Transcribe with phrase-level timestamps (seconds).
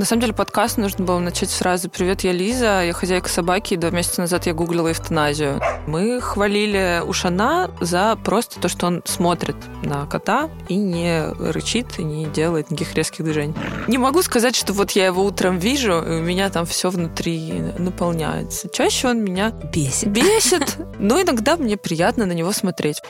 [0.00, 1.90] На самом деле подкаст нужно было начать сразу.
[1.90, 5.60] Привет, я Лиза, я хозяйка собаки, и два месяца назад я гуглила эвтаназию.
[5.86, 12.02] Мы хвалили Ушана за просто то, что он смотрит на кота и не рычит, и
[12.02, 13.54] не делает никаких резких движений.
[13.88, 17.60] Не могу сказать, что вот я его утром вижу, и у меня там все внутри
[17.76, 18.70] наполняется.
[18.70, 20.08] Чаще он меня бесит.
[20.08, 23.02] Бесит, но иногда мне приятно на него смотреть.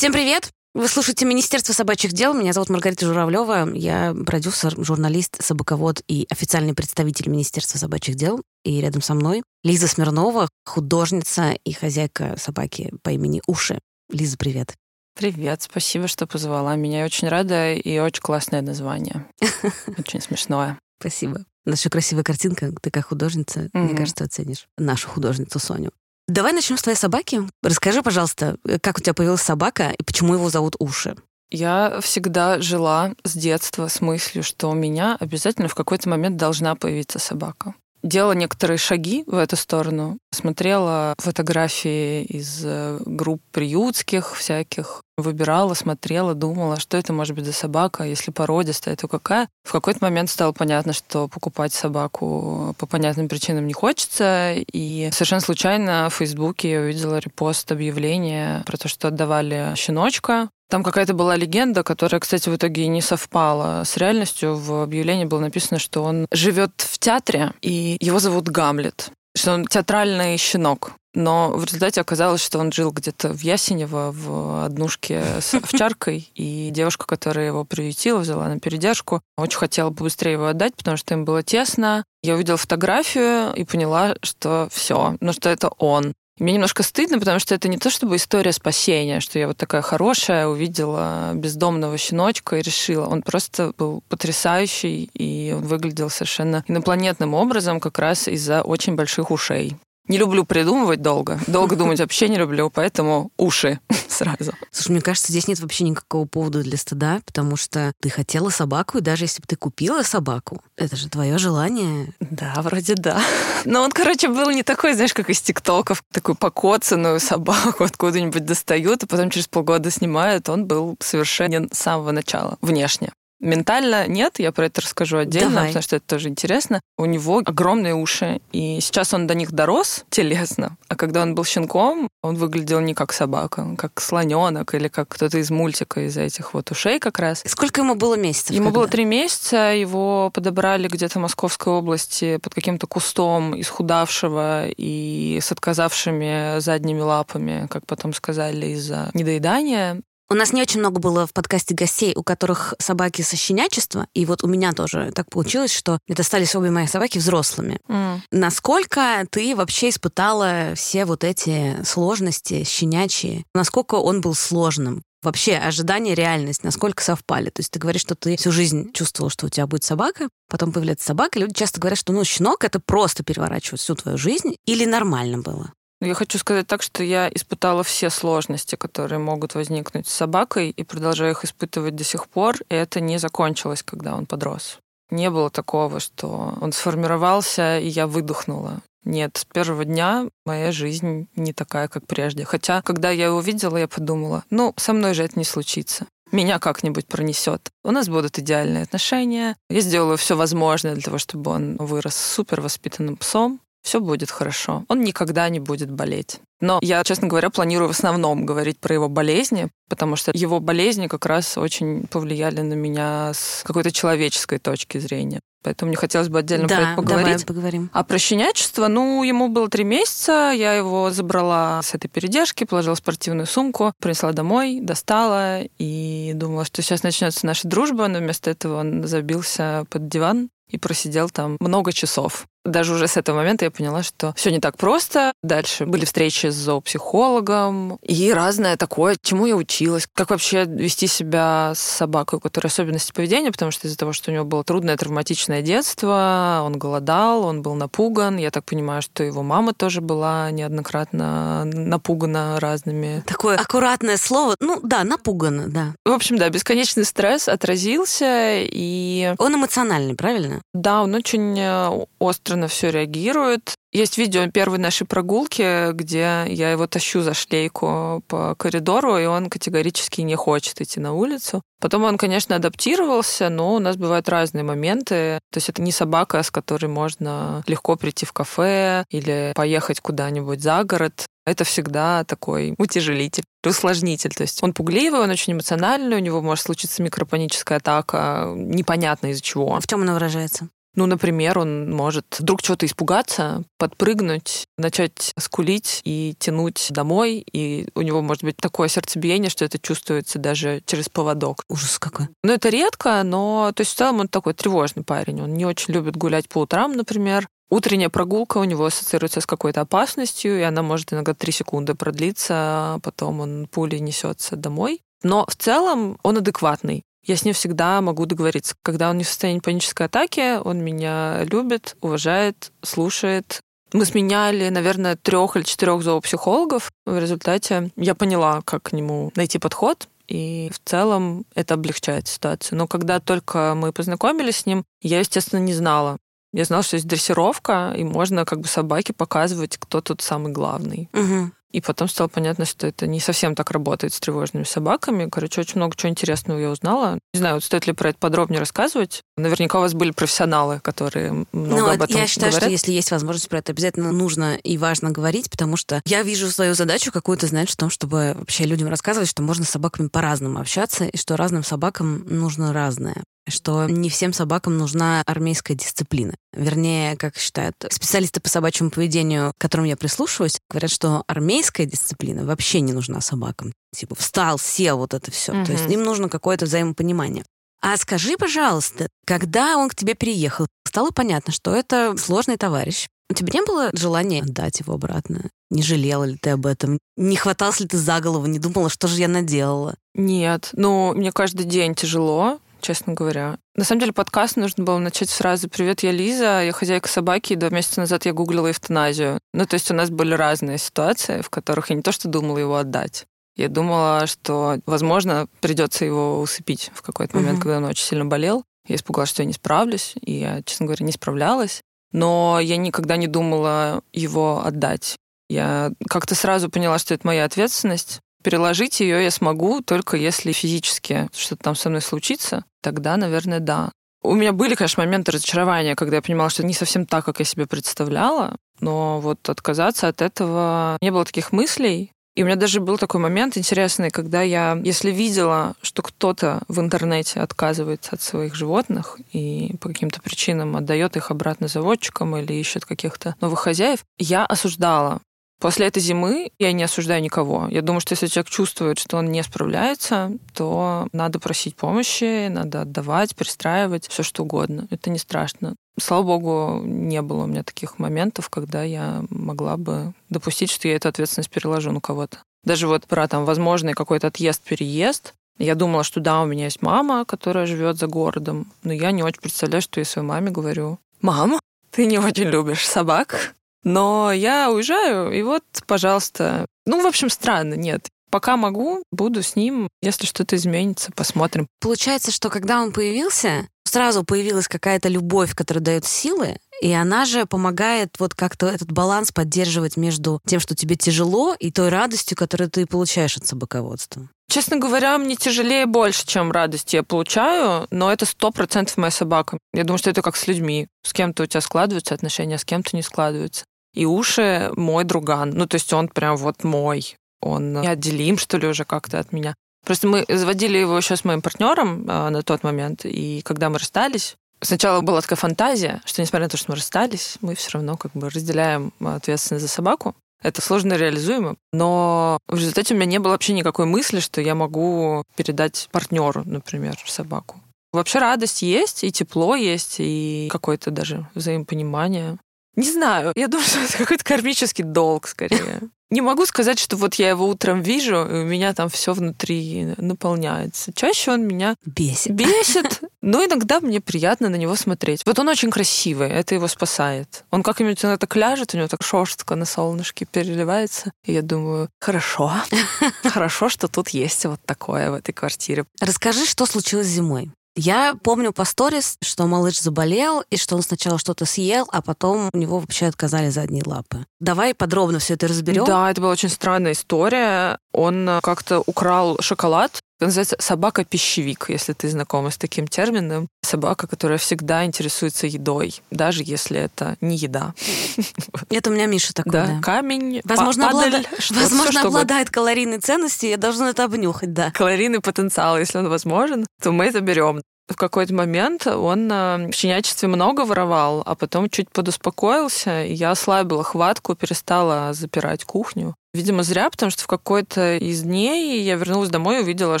[0.04, 0.50] Всем привет!
[0.74, 2.34] Вы слушаете Министерство собачьих дел.
[2.34, 3.72] Меня зовут Маргарита Журавлева.
[3.72, 8.42] Я продюсер, журналист, собаковод и официальный представитель Министерства собачьих дел.
[8.66, 13.78] И рядом со мной Лиза Смирнова, художница и хозяйка собаки по имени Уши.
[14.10, 14.74] Лиза, привет.
[15.18, 16.98] Привет, спасибо, что позвала меня.
[16.98, 19.24] Я очень рада и очень классное название.
[19.96, 20.78] Очень смешное.
[21.00, 21.46] Спасибо.
[21.64, 22.74] У нас еще красивая картинка.
[22.82, 25.92] Ты как художница, мне кажется, оценишь нашу художницу Соню.
[26.26, 27.42] Давай начнем с твоей собаки.
[27.62, 31.16] Расскажи, пожалуйста, как у тебя появилась собака и почему его зовут Уши?
[31.50, 36.74] Я всегда жила с детства с мыслью, что у меня обязательно в какой-то момент должна
[36.74, 37.74] появиться собака
[38.04, 40.18] делала некоторые шаги в эту сторону.
[40.30, 47.52] Смотрела фотографии из э, групп приютских всяких, выбирала, смотрела, думала, что это может быть за
[47.52, 49.48] собака, если породистая, то какая.
[49.64, 55.40] В какой-то момент стало понятно, что покупать собаку по понятным причинам не хочется, и совершенно
[55.40, 61.36] случайно в Фейсбуке я увидела репост объявления про то, что отдавали щеночка, там какая-то была
[61.36, 64.56] легенда, которая, кстати, в итоге не совпала с реальностью.
[64.56, 69.66] В объявлении было написано, что он живет в театре, и его зовут Гамлет, что он
[69.66, 70.94] театральный щенок.
[71.14, 76.70] Но в результате оказалось, что он жил где-то в Ясенево, в однушке с овчаркой, и
[76.72, 81.24] девушка, которая его приютила, взяла на передержку, очень хотела побыстрее его отдать, потому что им
[81.24, 82.02] было тесно.
[82.24, 86.14] Я увидела фотографию и поняла, что все, ну что это он.
[86.38, 89.82] Мне немножко стыдно, потому что это не то чтобы история спасения, что я вот такая
[89.82, 93.06] хорошая, увидела бездомного щеночка и решила.
[93.06, 99.30] Он просто был потрясающий, и он выглядел совершенно инопланетным образом как раз из-за очень больших
[99.30, 99.76] ушей.
[100.06, 101.40] Не люблю придумывать долго.
[101.46, 104.52] Долго думать вообще не люблю, поэтому уши сразу.
[104.70, 108.98] Слушай, мне кажется, здесь нет вообще никакого повода для стыда, потому что ты хотела собаку,
[108.98, 112.12] и даже если бы ты купила собаку, это же твое желание.
[112.20, 113.22] Да, вроде да.
[113.64, 119.04] Но он, короче, был не такой, знаешь, как из тиктоков, такую покоцанную собаку откуда-нибудь достают,
[119.04, 120.50] а потом через полгода снимают.
[120.50, 123.10] Он был совершенно с самого начала, внешне.
[123.40, 125.66] Ментально нет, я про это расскажу отдельно, Давай.
[125.68, 126.80] потому что это тоже интересно.
[126.96, 131.44] У него огромные уши, и сейчас он до них дорос телесно, а когда он был
[131.44, 136.54] щенком, он выглядел не как собака, как слоненок или как кто-то из мультика из этих
[136.54, 137.42] вот ушей как раз.
[137.46, 138.50] Сколько ему было месяцев?
[138.50, 138.80] Ему когда?
[138.80, 145.52] было три месяца, его подобрали где-то в Московской области под каким-то кустом исхудавшего и с
[145.52, 150.00] отказавшими задними лапами, как потом сказали, из-за недоедания.
[150.34, 154.26] У нас не очень много было в подкасте гостей, у которых собаки со щенячества, и
[154.26, 157.78] вот у меня тоже так получилось, что это стали обе мои собаки взрослыми.
[157.88, 158.18] Mm.
[158.32, 163.44] Насколько ты вообще испытала все вот эти сложности щенячьи?
[163.54, 165.02] Насколько он был сложным?
[165.22, 167.50] Вообще ожидание, реальность, насколько совпали?
[167.50, 170.72] То есть ты говоришь, что ты всю жизнь чувствовала, что у тебя будет собака, потом
[170.72, 174.84] появляется собака, люди часто говорят, что ну щенок это просто переворачивает всю твою жизнь, или
[174.84, 175.72] нормально было?
[176.04, 180.84] Я хочу сказать так, что я испытала все сложности, которые могут возникнуть с собакой, и
[180.84, 184.80] продолжаю их испытывать до сих пор, и это не закончилось, когда он подрос.
[185.10, 188.82] Не было такого, что он сформировался, и я выдохнула.
[189.04, 192.44] Нет, с первого дня моя жизнь не такая, как прежде.
[192.44, 196.06] Хотя, когда я его видела, я подумала, ну, со мной же это не случится.
[196.32, 197.70] Меня как-нибудь пронесет.
[197.82, 199.56] У нас будут идеальные отношения.
[199.70, 204.84] Я сделаю все возможное для того, чтобы он вырос супер воспитанным псом все будет хорошо.
[204.88, 206.40] Он никогда не будет болеть.
[206.60, 211.06] Но я, честно говоря, планирую в основном говорить про его болезни, потому что его болезни
[211.06, 215.40] как раз очень повлияли на меня с какой-то человеческой точки зрения.
[215.62, 217.26] Поэтому мне хотелось бы отдельно да, про это поговорить.
[217.26, 217.90] Давай поговорим.
[217.92, 222.94] А про щенячество, ну, ему было три месяца, я его забрала с этой передержки, положила
[222.94, 228.50] в спортивную сумку, принесла домой, достала и думала, что сейчас начнется наша дружба, но вместо
[228.50, 232.46] этого он забился под диван и просидел там много часов.
[232.64, 235.32] Даже уже с этого момента я поняла, что все не так просто.
[235.42, 240.08] Дальше были встречи с зоопсихологом и разное такое, чему я училась.
[240.12, 244.30] Как вообще вести себя с собакой, у которой особенности поведения, потому что из-за того, что
[244.30, 248.38] у него было трудное травматичное детство, он голодал, он был напуган.
[248.38, 253.22] Я так понимаю, что его мама тоже была неоднократно напугана разными.
[253.26, 254.56] Такое аккуратное слово.
[254.60, 255.94] Ну да, напугана, да.
[256.04, 259.34] В общем, да, бесконечный стресс отразился, и...
[259.38, 260.62] Он эмоциональный, правильно?
[260.72, 263.74] Да, он очень э, остро быстро на все реагирует.
[263.92, 269.50] Есть видео первой нашей прогулки, где я его тащу за шлейку по коридору, и он
[269.50, 271.62] категорически не хочет идти на улицу.
[271.80, 275.38] Потом он, конечно, адаптировался, но у нас бывают разные моменты.
[275.52, 280.60] То есть это не собака, с которой можно легко прийти в кафе или поехать куда-нибудь
[280.60, 281.26] за город.
[281.46, 284.34] Это всегда такой утяжелитель, усложнитель.
[284.34, 289.42] То есть он пугливый, он очень эмоциональный, у него может случиться микропаническая атака, непонятно из-за
[289.42, 289.78] чего.
[289.78, 290.68] В чем она выражается?
[290.94, 298.02] Ну, например, он может вдруг чего-то испугаться, подпрыгнуть, начать скулить и тянуть домой, и у
[298.02, 301.64] него может быть такое сердцебиение, что это чувствуется даже через поводок.
[301.68, 302.28] Ужас какой.
[302.42, 305.42] Ну, это редко, но то есть в целом он такой тревожный парень.
[305.42, 307.48] Он не очень любит гулять по утрам, например.
[307.70, 312.54] Утренняя прогулка у него ассоциируется с какой-то опасностью, и она может иногда три секунды продлиться,
[312.54, 315.00] а потом он пулей несется домой.
[315.22, 318.74] Но в целом он адекватный я с ним всегда могу договориться.
[318.82, 323.60] Когда он не в состоянии панической атаки, он меня любит, уважает, слушает.
[323.92, 326.90] Мы сменяли, наверное, трех или четырех зоопсихологов.
[327.06, 332.78] В результате я поняла, как к нему найти подход, и в целом это облегчает ситуацию.
[332.78, 336.18] Но когда только мы познакомились с ним, я, естественно, не знала.
[336.52, 341.08] Я знала, что есть дрессировка, и можно как бы собаке показывать, кто тут самый главный.
[341.12, 341.50] Угу.
[341.74, 345.28] И потом стало понятно, что это не совсем так работает с тревожными собаками.
[345.28, 347.18] Короче, очень много чего интересного я узнала.
[347.32, 349.22] Не знаю, вот стоит ли про это подробнее рассказывать.
[349.36, 352.68] Наверняка у вас были профессионалы, которые много ну, об этом Я считаю, говорят.
[352.68, 356.48] что если есть возможность про это, обязательно нужно и важно говорить, потому что я вижу
[356.48, 360.60] свою задачу какую-то, знаешь, в том, чтобы вообще людям рассказывать, что можно с собаками по-разному
[360.60, 366.34] общаться, и что разным собакам нужно разное что не всем собакам нужна армейская дисциплина.
[366.52, 372.44] Вернее, как считают специалисты по собачьему поведению, к которым я прислушиваюсь, говорят, что армейская дисциплина
[372.44, 373.72] вообще не нужна собакам.
[373.94, 375.52] Типа встал, сел, вот это все.
[375.52, 375.66] Угу.
[375.66, 377.44] То есть им нужно какое-то взаимопонимание.
[377.80, 383.08] А скажи, пожалуйста, когда он к тебе переехал, стало понятно, что это сложный товарищ.
[383.30, 385.50] У тебя не было желания отдать его обратно?
[385.70, 386.98] Не жалела ли ты об этом?
[387.16, 388.46] Не хватался ли ты за голову?
[388.46, 389.96] Не думала, что же я наделала?
[390.14, 390.70] Нет.
[390.72, 393.58] Ну, мне каждый день тяжело честно говоря.
[393.74, 397.54] На самом деле подкаст нужно было начать с фразы «Привет, я Лиза, я хозяйка собаки,
[397.54, 399.40] и два месяца назад я гуглила эвтаназию».
[399.54, 402.58] Ну, то есть у нас были разные ситуации, в которых я не то что думала
[402.58, 403.26] его отдать,
[403.56, 407.62] я думала, что, возможно, придется его усыпить в какой-то момент, угу.
[407.62, 408.64] когда он очень сильно болел.
[408.86, 411.80] Я испугалась, что я не справлюсь, и я, честно говоря, не справлялась.
[412.12, 415.16] Но я никогда не думала его отдать.
[415.48, 421.28] Я как-то сразу поняла, что это моя ответственность, Переложить ее я смогу только если физически
[421.32, 422.64] что-то там со мной случится.
[422.82, 423.90] Тогда, наверное, да.
[424.22, 427.38] У меня были, конечно, моменты разочарования, когда я понимала, что это не совсем так, как
[427.38, 428.56] я себе представляла.
[428.80, 432.12] Но вот отказаться от этого не было таких мыслей.
[432.34, 436.80] И у меня даже был такой момент интересный, когда я, если видела, что кто-то в
[436.80, 442.84] интернете отказывается от своих животных и по каким-то причинам отдает их обратно заводчикам или ищет
[442.84, 445.22] каких-то новых хозяев, я осуждала.
[445.64, 447.68] После этой зимы я не осуждаю никого.
[447.70, 452.82] Я думаю, что если человек чувствует, что он не справляется, то надо просить помощи, надо
[452.82, 454.86] отдавать, пристраивать, все что угодно.
[454.90, 455.74] Это не страшно.
[455.98, 460.96] Слава богу, не было у меня таких моментов, когда я могла бы допустить, что я
[460.96, 462.40] эту ответственность переложу на кого-то.
[462.64, 467.24] Даже вот про там возможный какой-то отъезд-переезд, я думала, что да, у меня есть мама,
[467.24, 470.98] которая живет за городом, но я не очень представляю, что я своей маме говорю.
[471.22, 471.58] Мама,
[471.90, 476.66] ты не очень любишь собак, но я уезжаю, и вот, пожалуйста.
[476.86, 478.08] Ну, в общем, странно, нет.
[478.30, 479.88] Пока могу, буду с ним.
[480.02, 481.68] Если что-то изменится, посмотрим.
[481.80, 487.46] Получается, что когда он появился, сразу появилась какая-то любовь, которая дает силы, и она же
[487.46, 492.70] помогает вот как-то этот баланс поддерживать между тем, что тебе тяжело, и той радостью, которую
[492.70, 494.28] ты получаешь от собаководства.
[494.50, 499.58] Честно говоря, мне тяжелее больше, чем радость я получаю, но это сто процентов моя собака.
[499.72, 500.88] Я думаю, что это как с людьми.
[501.02, 503.64] С кем-то у тебя складываются отношения, а с кем-то не складываются.
[503.94, 505.50] И уши мой друган.
[505.50, 507.16] Ну, то есть он прям вот мой.
[507.40, 509.54] Он неотделим, что ли, уже как-то от меня.
[509.84, 513.78] Просто мы заводили его еще с моим партнером э, на тот момент, и когда мы
[513.78, 517.96] расстались, сначала была такая фантазия, что несмотря на то, что мы расстались, мы все равно
[517.96, 520.16] как бы разделяем ответственность за собаку.
[520.42, 524.54] Это сложно реализуемо, но в результате у меня не было вообще никакой мысли, что я
[524.54, 527.60] могу передать партнеру, например, собаку.
[527.92, 532.38] Вообще радость есть, и тепло есть, и какое-то даже взаимопонимание.
[532.76, 533.32] Не знаю.
[533.34, 535.80] Я думаю, что это какой-то кармический долг скорее.
[536.10, 539.94] Не могу сказать, что вот я его утром вижу, и у меня там все внутри
[539.96, 540.92] наполняется.
[540.92, 542.32] Чаще он меня бесит.
[542.32, 545.22] Бесит, но иногда мне приятно на него смотреть.
[545.26, 547.44] Вот он очень красивый, это его спасает.
[547.50, 551.10] Он как-нибудь на так ляжет, у него так шерстка на солнышке переливается.
[551.24, 552.52] И я думаю, хорошо,
[553.24, 555.84] хорошо, что тут есть вот такое в этой квартире.
[556.00, 557.50] Расскажи, что случилось зимой.
[557.76, 562.50] Я помню по сторис, что малыш заболел, и что он сначала что-то съел, а потом
[562.52, 564.26] у него вообще отказали задние лапы.
[564.38, 565.84] Давай подробно все это разберем.
[565.84, 567.78] Да, это была очень странная история.
[567.92, 573.48] Он э, как-то украл шоколад называется собака-пищевик, если ты знакома с таким термином.
[573.62, 577.74] Собака, которая всегда интересуется едой, даже если это не еда.
[578.70, 579.66] Это у меня Миша такой, да.
[579.66, 579.80] да.
[579.80, 581.28] Камень, Возможно, падаль, облада...
[581.42, 584.70] что Возможно все, обладает калорийной ценностью, я должна это обнюхать, да.
[584.72, 587.60] Калорийный потенциал, если он возможен, то мы это берем.
[587.86, 593.32] В какой-то момент он э, в щенячестве много воровал, а потом чуть подуспокоился, и я
[593.32, 596.14] ослабила хватку, перестала запирать кухню.
[596.34, 600.00] Видимо, зря, потому что в какой-то из дней я вернулась домой и увидела,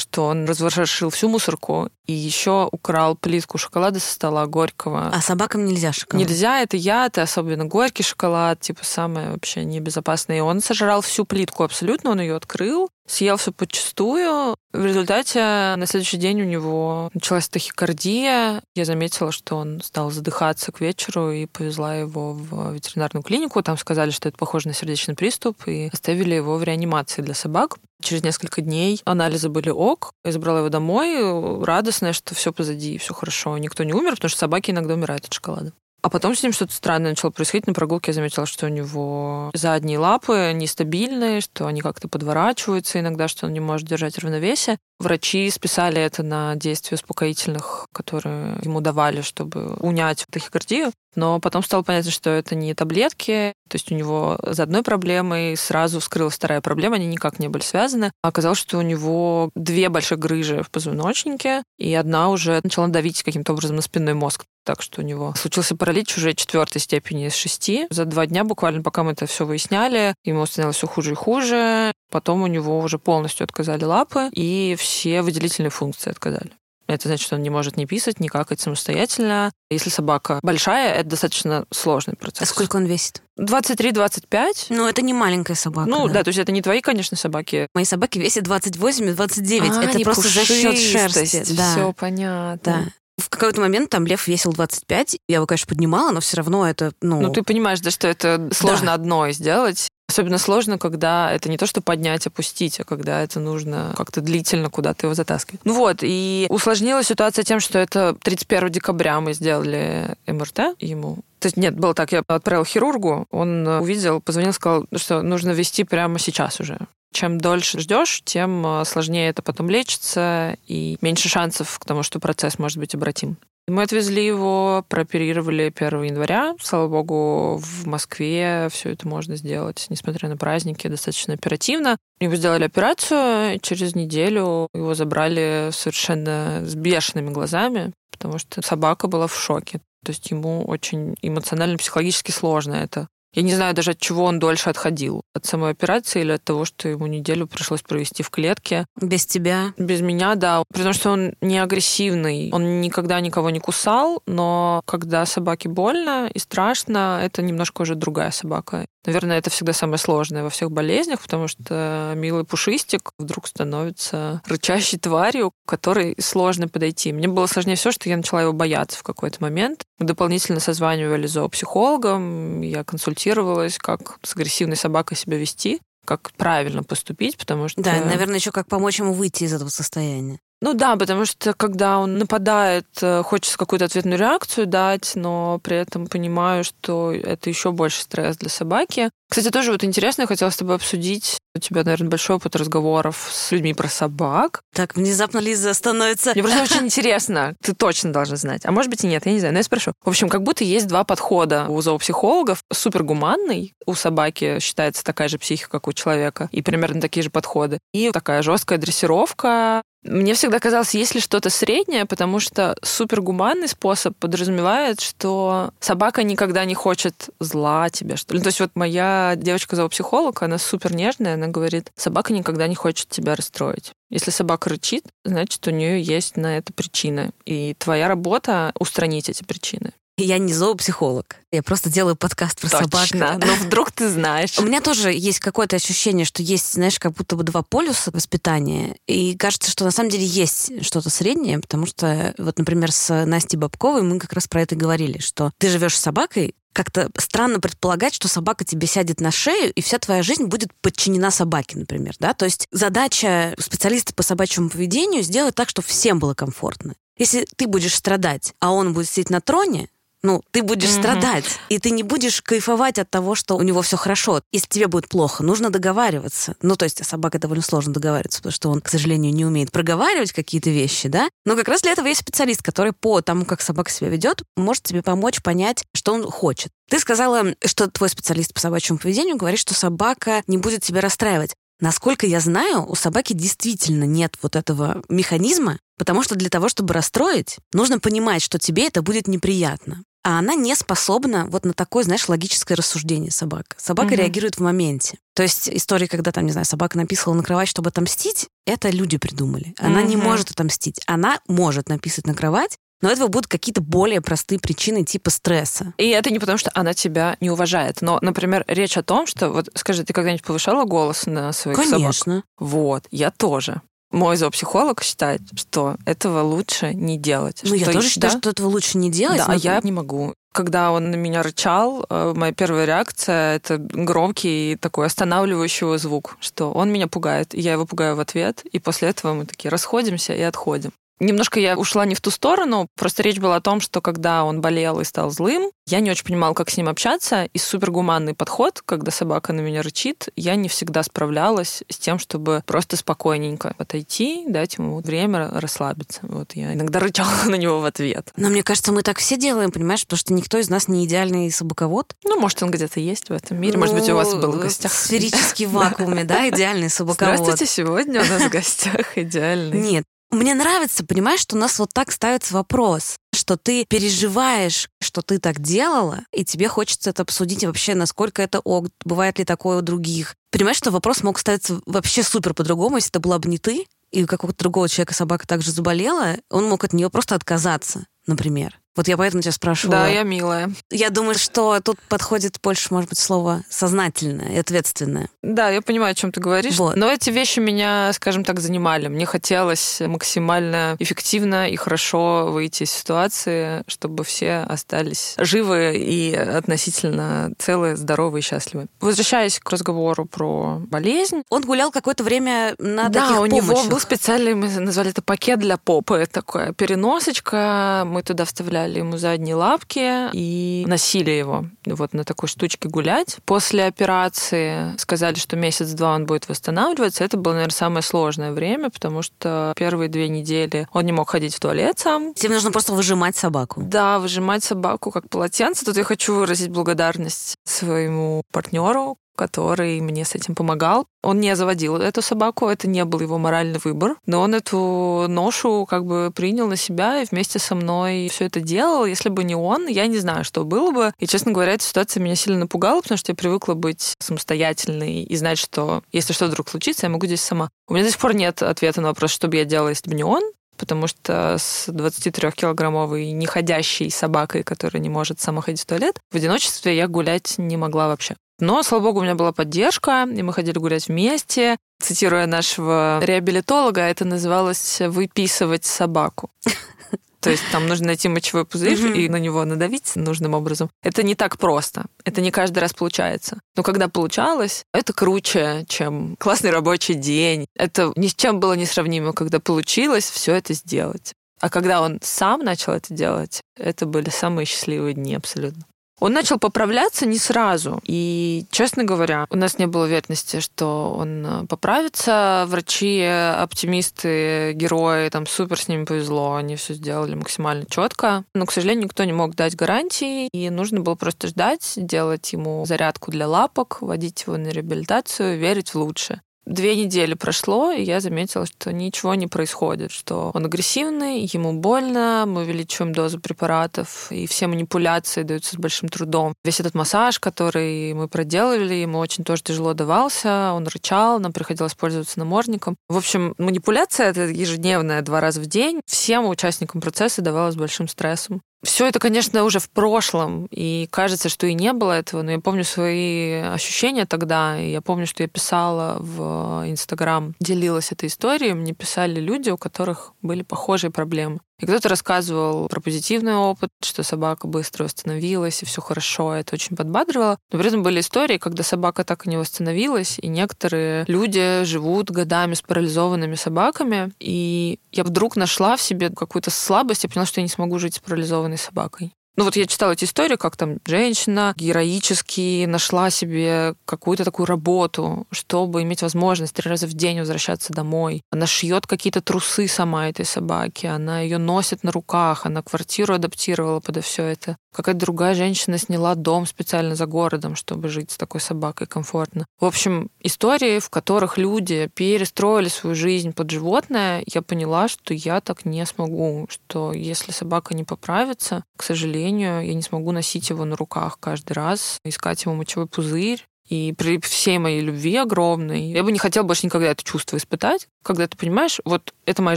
[0.00, 5.10] что он разворошил всю мусорку и еще украл плитку шоколада со стола горького.
[5.14, 6.26] А собакам нельзя шоколад?
[6.26, 10.38] Нельзя, это яд, и особенно горький шоколад, типа самое вообще небезопасное.
[10.38, 14.56] И он сожрал всю плитку абсолютно, он ее открыл, съел все подчистую.
[14.72, 15.40] В результате
[15.76, 18.62] на следующий день у него началась тахикардия.
[18.74, 23.62] Я заметила, что он стал задыхаться к вечеру и повезла его в ветеринарную клинику.
[23.62, 27.76] Там сказали, что это похоже на сердечный приступ, и оставили его в реанимации для собак.
[28.02, 30.12] Через несколько дней анализы были ок.
[30.24, 33.58] Я забрала его домой, радостная, что все позади, все хорошо.
[33.58, 35.72] Никто не умер, потому что собаки иногда умирают от шоколада.
[36.04, 37.66] А потом с ним что-то странное начало происходить.
[37.66, 43.26] На прогулке я заметила, что у него задние лапы нестабильные, что они как-то подворачиваются иногда,
[43.26, 44.76] что он не может держать равновесие.
[44.98, 50.92] Врачи списали это на действие успокоительных, которые ему давали, чтобы унять тахикардию.
[51.16, 53.54] Но потом стало понятно, что это не таблетки.
[53.68, 57.62] То есть у него за одной проблемой сразу вскрылась вторая проблема, они никак не были
[57.62, 58.12] связаны.
[58.22, 63.22] А оказалось, что у него две больших грыжи в позвоночнике, и одна уже начала давить
[63.22, 64.44] каким-то образом на спинной мозг.
[64.64, 67.86] Так что у него случился паралич уже четвертой степени из шести.
[67.90, 71.92] За два дня буквально, пока мы это все выясняли, ему становилось все хуже и хуже.
[72.10, 76.52] Потом у него уже полностью отказали лапы, и все выделительные функции отказали.
[76.86, 79.52] Это значит, что он не может ни писать, ни какать самостоятельно.
[79.70, 82.42] Если собака большая, это достаточно сложный процесс.
[82.42, 83.22] А сколько он весит?
[83.40, 84.66] 23-25.
[84.68, 85.88] Ну, это не маленькая собака.
[85.88, 86.14] Ну, да.
[86.14, 87.68] да, то есть это не твои, конечно, собаки.
[87.74, 89.70] Мои собаки весят 28 и 29.
[89.70, 91.54] А, это просто за счет шерсти.
[91.54, 91.72] Да.
[91.72, 92.60] Все понятно.
[92.62, 92.84] Да.
[93.16, 95.18] В какой-то момент там лев весил 25.
[95.28, 97.20] Я его, конечно, поднимала, но все равно это, ну...
[97.20, 98.94] Ну, ты понимаешь, да, что это сложно да.
[98.94, 99.88] одно сделать.
[100.06, 104.68] Особенно сложно, когда это не то, что поднять, опустить, а когда это нужно как-то длительно
[104.68, 105.60] куда-то его затаскивать.
[105.64, 111.18] Ну вот, и усложнилась ситуация тем, что это 31 декабря мы сделали МРТ ему.
[111.38, 115.84] То есть нет, было так, я отправил хирургу, он увидел, позвонил, сказал, что нужно вести
[115.84, 116.78] прямо сейчас уже
[117.14, 122.20] чем дольше ждешь, тем э, сложнее это потом лечится и меньше шансов к тому, что
[122.20, 123.38] процесс может быть обратим.
[123.66, 126.54] Мы отвезли его, прооперировали 1 января.
[126.60, 131.96] Слава богу, в Москве все это можно сделать, несмотря на праздники, достаточно оперативно.
[132.20, 139.08] Его сделали операцию, и через неделю его забрали совершенно с бешеными глазами, потому что собака
[139.08, 139.80] была в шоке.
[140.04, 144.70] То есть ему очень эмоционально-психологически сложно это я не знаю даже, от чего он дольше
[144.70, 145.22] отходил.
[145.34, 148.86] От самой операции или от того, что ему неделю пришлось провести в клетке.
[149.00, 149.74] Без тебя?
[149.76, 150.62] Без меня, да.
[150.72, 152.50] При том, что он не агрессивный.
[152.52, 158.30] Он никогда никого не кусал, но когда собаке больно и страшно, это немножко уже другая
[158.30, 158.86] собака.
[159.06, 164.98] Наверное, это всегда самое сложное во всех болезнях, потому что милый пушистик вдруг становится рычащей
[164.98, 167.12] тварью, к которой сложно подойти.
[167.12, 169.84] Мне было сложнее все, что я начала его бояться в какой-то момент.
[169.98, 177.38] Мы дополнительно созванивали зоопсихологом, я консультировалась, как с агрессивной собакой себя вести как правильно поступить,
[177.38, 177.82] потому что...
[177.82, 180.38] Да, наверное, еще как помочь ему выйти из этого состояния.
[180.64, 185.76] Ну да, потому что когда он нападает, э, хочется какую-то ответную реакцию дать, но при
[185.76, 189.10] этом понимаю, что это еще больше стресс для собаки.
[189.28, 191.38] Кстати, тоже вот интересно, я хотела с тобой обсудить.
[191.54, 194.62] У тебя, наверное, большой опыт разговоров с людьми про собак.
[194.74, 196.32] Так, внезапно Лиза становится...
[196.32, 197.54] Мне просто очень интересно.
[197.62, 198.62] Ты точно должна знать.
[198.64, 199.92] А может быть и нет, я не знаю, но я спрошу.
[200.02, 202.62] В общем, как будто есть два подхода у зоопсихологов.
[202.72, 203.74] Супергуманный.
[203.86, 206.48] У собаки считается такая же психика, как у человека.
[206.52, 207.80] И примерно такие же подходы.
[207.92, 214.16] И такая жесткая дрессировка, мне всегда казалось, есть ли что-то среднее, потому что супергуманный способ
[214.18, 218.40] подразумевает, что собака никогда не хочет зла тебе, что ли.
[218.40, 223.34] То есть вот моя девочка-зоопсихолог, она супер нежная, она говорит, собака никогда не хочет тебя
[223.34, 223.92] расстроить.
[224.10, 227.30] Если собака рычит, значит, у нее есть на это причина.
[227.46, 229.92] И твоя работа— устранить эти причины.
[230.16, 231.36] Я не зоопсихолог.
[231.50, 233.08] Я просто делаю подкаст про Точно.
[233.08, 233.44] собак.
[233.44, 234.56] Но вдруг ты знаешь.
[234.58, 238.96] У меня тоже есть какое-то ощущение, что есть, знаешь, как будто бы два полюса воспитания.
[239.08, 243.58] И кажется, что на самом деле есть что-то среднее, потому что, вот, например, с Настей
[243.58, 248.14] Бабковой мы как раз про это говорили, что ты живешь с собакой, как-то странно предполагать,
[248.14, 252.14] что собака тебе сядет на шею, и вся твоя жизнь будет подчинена собаке, например.
[252.18, 252.34] Да?
[252.34, 256.94] То есть задача специалиста по собачьему поведению сделать так, чтобы всем было комфортно.
[257.16, 259.88] Если ты будешь страдать, а он будет сидеть на троне,
[260.24, 260.98] ну, ты будешь mm-hmm.
[261.00, 264.40] страдать, и ты не будешь кайфовать от того, что у него все хорошо.
[264.52, 266.56] Если тебе будет плохо, нужно договариваться.
[266.62, 269.70] Ну, то есть с собакой довольно сложно договариваться, потому что он, к сожалению, не умеет
[269.70, 271.28] проговаривать какие-то вещи, да?
[271.44, 274.82] Но как раз для этого есть специалист, который по тому, как собака себя ведет, может
[274.82, 276.72] тебе помочь понять, что он хочет.
[276.88, 281.54] Ты сказала, что твой специалист по собачьему поведению говорит, что собака не будет тебя расстраивать.
[281.80, 286.94] Насколько я знаю, у собаки действительно нет вот этого механизма, потому что для того, чтобы
[286.94, 292.02] расстроить, нужно понимать, что тебе это будет неприятно а она не способна вот на такое,
[292.02, 293.76] знаешь, логическое рассуждение собака.
[293.76, 294.16] Собака угу.
[294.16, 295.18] реагирует в моменте.
[295.34, 299.18] То есть история, когда там, не знаю, собака написала на кровать, чтобы отомстить, это люди
[299.18, 299.74] придумали.
[299.78, 300.08] Она угу.
[300.08, 301.00] не может отомстить.
[301.06, 305.92] Она может написать на кровать, но этого будут какие-то более простые причины типа стресса.
[305.98, 308.00] И это не потому, что она тебя не уважает.
[308.00, 311.98] Но, например, речь о том, что вот скажи, ты когда-нибудь повышала голос на своих Конечно.
[311.98, 312.14] собак?
[312.24, 312.44] Конечно.
[312.58, 313.82] Вот, я тоже.
[314.14, 317.60] Мой зоопсихолог считает, что этого лучше не делать.
[317.64, 319.38] Ну, я тоже считаю, что этого лучше не делать.
[319.38, 319.54] Да, но...
[319.54, 320.34] я не могу.
[320.52, 326.70] Когда он на меня рычал, э, моя первая реакция— это громкий такой останавливающий звук, что
[326.70, 330.32] он меня пугает, и я его пугаю в ответ, и после этого мы такие расходимся
[330.32, 330.92] и отходим.
[331.20, 334.60] Немножко я ушла не в ту сторону, просто речь была о том, что когда он
[334.60, 338.82] болел и стал злым, я не очень понимала, как с ним общаться, и супергуманный подход,
[338.84, 344.44] когда собака на меня рычит, я не всегда справлялась с тем, чтобы просто спокойненько отойти,
[344.48, 346.20] дать ему время расслабиться.
[346.22, 348.32] Вот я иногда рычала на него в ответ.
[348.36, 351.50] Но мне кажется, мы так все делаем, понимаешь, потому что никто из нас не идеальный
[351.50, 352.16] собаковод.
[352.24, 354.90] Ну, может, он где-то есть в этом мире, может быть, у вас был в гостях.
[354.90, 357.38] В сферический вакууме, да, идеальный собаковод.
[357.38, 359.78] Здравствуйте, сегодня у нас в гостях идеальный.
[359.78, 360.04] Нет,
[360.34, 365.38] мне нравится, понимаешь, что у нас вот так ставится вопрос, что ты переживаешь, что ты
[365.38, 369.82] так делала, и тебе хочется это обсудить вообще, насколько это ок, бывает ли такое у
[369.82, 370.34] других.
[370.50, 374.24] Понимаешь, что вопрос мог ставиться вообще супер по-другому, если это была бы не ты, и
[374.24, 378.78] у какого-то другого человека собака также заболела, он мог от нее просто отказаться, например.
[378.96, 379.90] Вот я поэтому тебя спрашиваю.
[379.90, 380.70] Да, я милая.
[380.90, 385.28] Я думаю, что тут подходит больше, может быть, слово сознательное и ответственное.
[385.42, 386.76] Да, я понимаю, о чем ты говоришь.
[386.76, 386.94] Вот.
[386.94, 389.08] Но эти вещи меня, скажем так, занимали.
[389.08, 397.52] Мне хотелось максимально эффективно и хорошо выйти из ситуации, чтобы все остались живы и относительно
[397.58, 398.86] целые, здоровые и счастливы.
[399.00, 401.42] Возвращаясь к разговору про болезнь.
[401.50, 403.64] Он гулял какое-то время на да, таких у помощях.
[403.64, 406.26] него был специальный, мы назвали это пакет для попы.
[406.30, 408.04] Такая переносочка.
[408.14, 413.38] Мы туда вставляли ему задние лапки и носили его вот на такой штучке гулять.
[413.44, 417.24] После операции сказали, что месяц-два он будет восстанавливаться.
[417.24, 421.56] Это было, наверное, самое сложное время, потому что первые две недели он не мог ходить
[421.56, 422.34] в туалет сам.
[422.34, 423.82] Тебе нужно просто выжимать собаку.
[423.82, 425.84] Да, выжимать собаку как полотенце.
[425.84, 431.06] Тут я хочу выразить благодарность своему партнеру, который мне с этим помогал.
[431.22, 435.86] Он не заводил эту собаку, это не был его моральный выбор, но он эту ношу
[435.86, 439.06] как бы принял на себя и вместе со мной все это делал.
[439.06, 441.12] Если бы не он, я не знаю, что было бы.
[441.18, 445.36] И, честно говоря, эта ситуация меня сильно напугала, потому что я привыкла быть самостоятельной и
[445.36, 447.70] знать, что если что вдруг случится, я могу здесь сама.
[447.88, 450.16] У меня до сих пор нет ответа на вопрос, что бы я делала, если бы
[450.16, 450.42] не он
[450.76, 456.96] потому что с 23-килограммовой неходящей собакой, которая не может сама ходить в туалет, в одиночестве
[456.96, 458.36] я гулять не могла вообще.
[458.60, 461.76] Но, слава богу, у меня была поддержка, и мы ходили гулять вместе.
[462.00, 466.50] Цитируя нашего реабилитолога, это называлось «выписывать собаку».
[467.40, 469.18] То есть там нужно найти мочевой пузырь mm-hmm.
[469.18, 470.88] и на него надавить нужным образом.
[471.02, 472.06] Это не так просто.
[472.24, 473.60] Это не каждый раз получается.
[473.76, 477.66] Но когда получалось, это круче, чем классный рабочий день.
[477.76, 481.34] Это ни с чем было не сравнимо, когда получилось все это сделать.
[481.60, 485.84] А когда он сам начал это делать, это были самые счастливые дни абсолютно.
[486.20, 488.00] Он начал поправляться не сразу.
[488.04, 492.64] И, честно говоря, у нас не было уверенности, что он э, поправится.
[492.68, 496.54] Врачи, оптимисты, герои, там супер с ними повезло.
[496.54, 498.44] Они все сделали максимально четко.
[498.54, 500.48] Но, к сожалению, никто не мог дать гарантии.
[500.52, 505.90] И нужно было просто ждать, делать ему зарядку для лапок, водить его на реабилитацию, верить
[505.90, 506.42] в лучшее.
[506.66, 512.44] Две недели прошло, и я заметила, что ничего не происходит, что он агрессивный, ему больно,
[512.46, 516.54] мы увеличиваем дозу препаратов, и все манипуляции даются с большим трудом.
[516.64, 521.94] Весь этот массаж, который мы проделали, ему очень тоже тяжело давался, он рычал, нам приходилось
[521.94, 522.96] пользоваться намордником.
[523.08, 526.00] В общем, манипуляция— это ежедневная, два раза в день.
[526.06, 528.62] Всем участникам процесса давалась большим стрессом.
[528.84, 532.60] Все это, конечно, уже в прошлом, и кажется, что и не было этого, но я
[532.60, 538.74] помню свои ощущения тогда, и я помню, что я писала в Инстаграм, делилась этой историей,
[538.74, 541.60] мне писали люди, у которых были похожие проблемы.
[541.80, 546.96] И кто-то рассказывал про позитивный опыт, что собака быстро восстановилась, и все хорошо, это очень
[546.96, 547.58] подбадривало.
[547.72, 552.30] Но при этом были истории, когда собака так и не восстановилась, и некоторые люди живут
[552.30, 557.60] годами с парализованными собаками, и я вдруг нашла в себе какую-то слабость, я поняла, что
[557.60, 559.32] я не смогу жить с парализованной собакой.
[559.56, 565.46] Ну вот я читала эти истории, как там женщина героически нашла себе какую-то такую работу,
[565.52, 568.42] чтобы иметь возможность три раза в день возвращаться домой.
[568.50, 574.00] Она шьет какие-то трусы сама этой собаки, она ее носит на руках, она квартиру адаптировала
[574.00, 574.76] под все это.
[574.94, 579.66] Какая-то другая женщина сняла дом специально за городом, чтобы жить с такой собакой комфортно.
[579.80, 585.60] В общем, истории, в которых люди перестроили свою жизнь под животное, я поняла, что я
[585.60, 590.84] так не смогу, что если собака не поправится, к сожалению, я не смогу носить его
[590.84, 593.64] на руках каждый раз, искать ему мочевой пузырь.
[593.88, 598.08] И при всей моей любви огромной, я бы не хотела больше никогда это чувство испытать,
[598.24, 599.76] когда ты понимаешь, вот это моя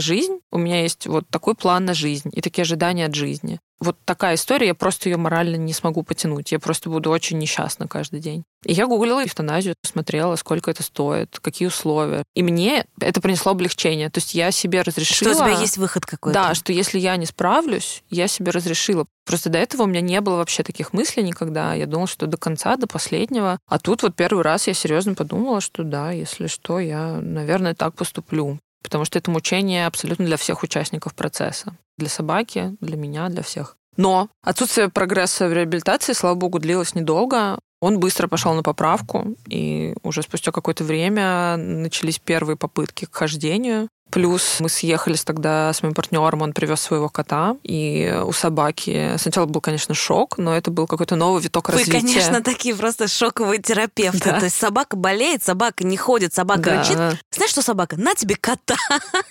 [0.00, 3.96] жизнь, у меня есть вот такой план на жизнь и такие ожидания от жизни вот
[4.04, 6.50] такая история, я просто ее морально не смогу потянуть.
[6.52, 8.44] Я просто буду очень несчастна каждый день.
[8.64, 12.24] И я гуглила эвтаназию, смотрела, сколько это стоит, какие условия.
[12.34, 14.10] И мне это принесло облегчение.
[14.10, 15.32] То есть я себе разрешила...
[15.32, 16.34] Что у тебя есть выход какой-то.
[16.34, 19.06] Да, что если я не справлюсь, я себе разрешила.
[19.24, 21.74] Просто до этого у меня не было вообще таких мыслей никогда.
[21.74, 23.58] Я думала, что до конца, до последнего.
[23.68, 27.94] А тут вот первый раз я серьезно подумала, что да, если что, я, наверное, так
[27.94, 28.37] поступлю
[28.82, 31.76] потому что это мучение абсолютно для всех участников процесса.
[31.96, 33.76] Для собаки, для меня, для всех.
[33.96, 37.58] Но отсутствие прогресса в реабилитации, слава богу, длилось недолго.
[37.80, 43.88] Он быстро пошел на поправку, и уже спустя какое-то время начались первые попытки к хождению.
[44.18, 49.46] Плюс мы съехались тогда с моим партнером, он привез своего кота, и у собаки сначала
[49.46, 52.00] был, конечно, шок, но это был какой-то новый виток Вы, развития.
[52.00, 54.30] Вы, конечно, такие просто шоковые терапевты.
[54.30, 54.40] Да.
[54.40, 56.80] То есть собака болеет, собака не ходит, собака да.
[56.80, 56.96] рычит.
[57.30, 57.96] Знаешь что, собака?
[57.96, 58.74] На тебе кота.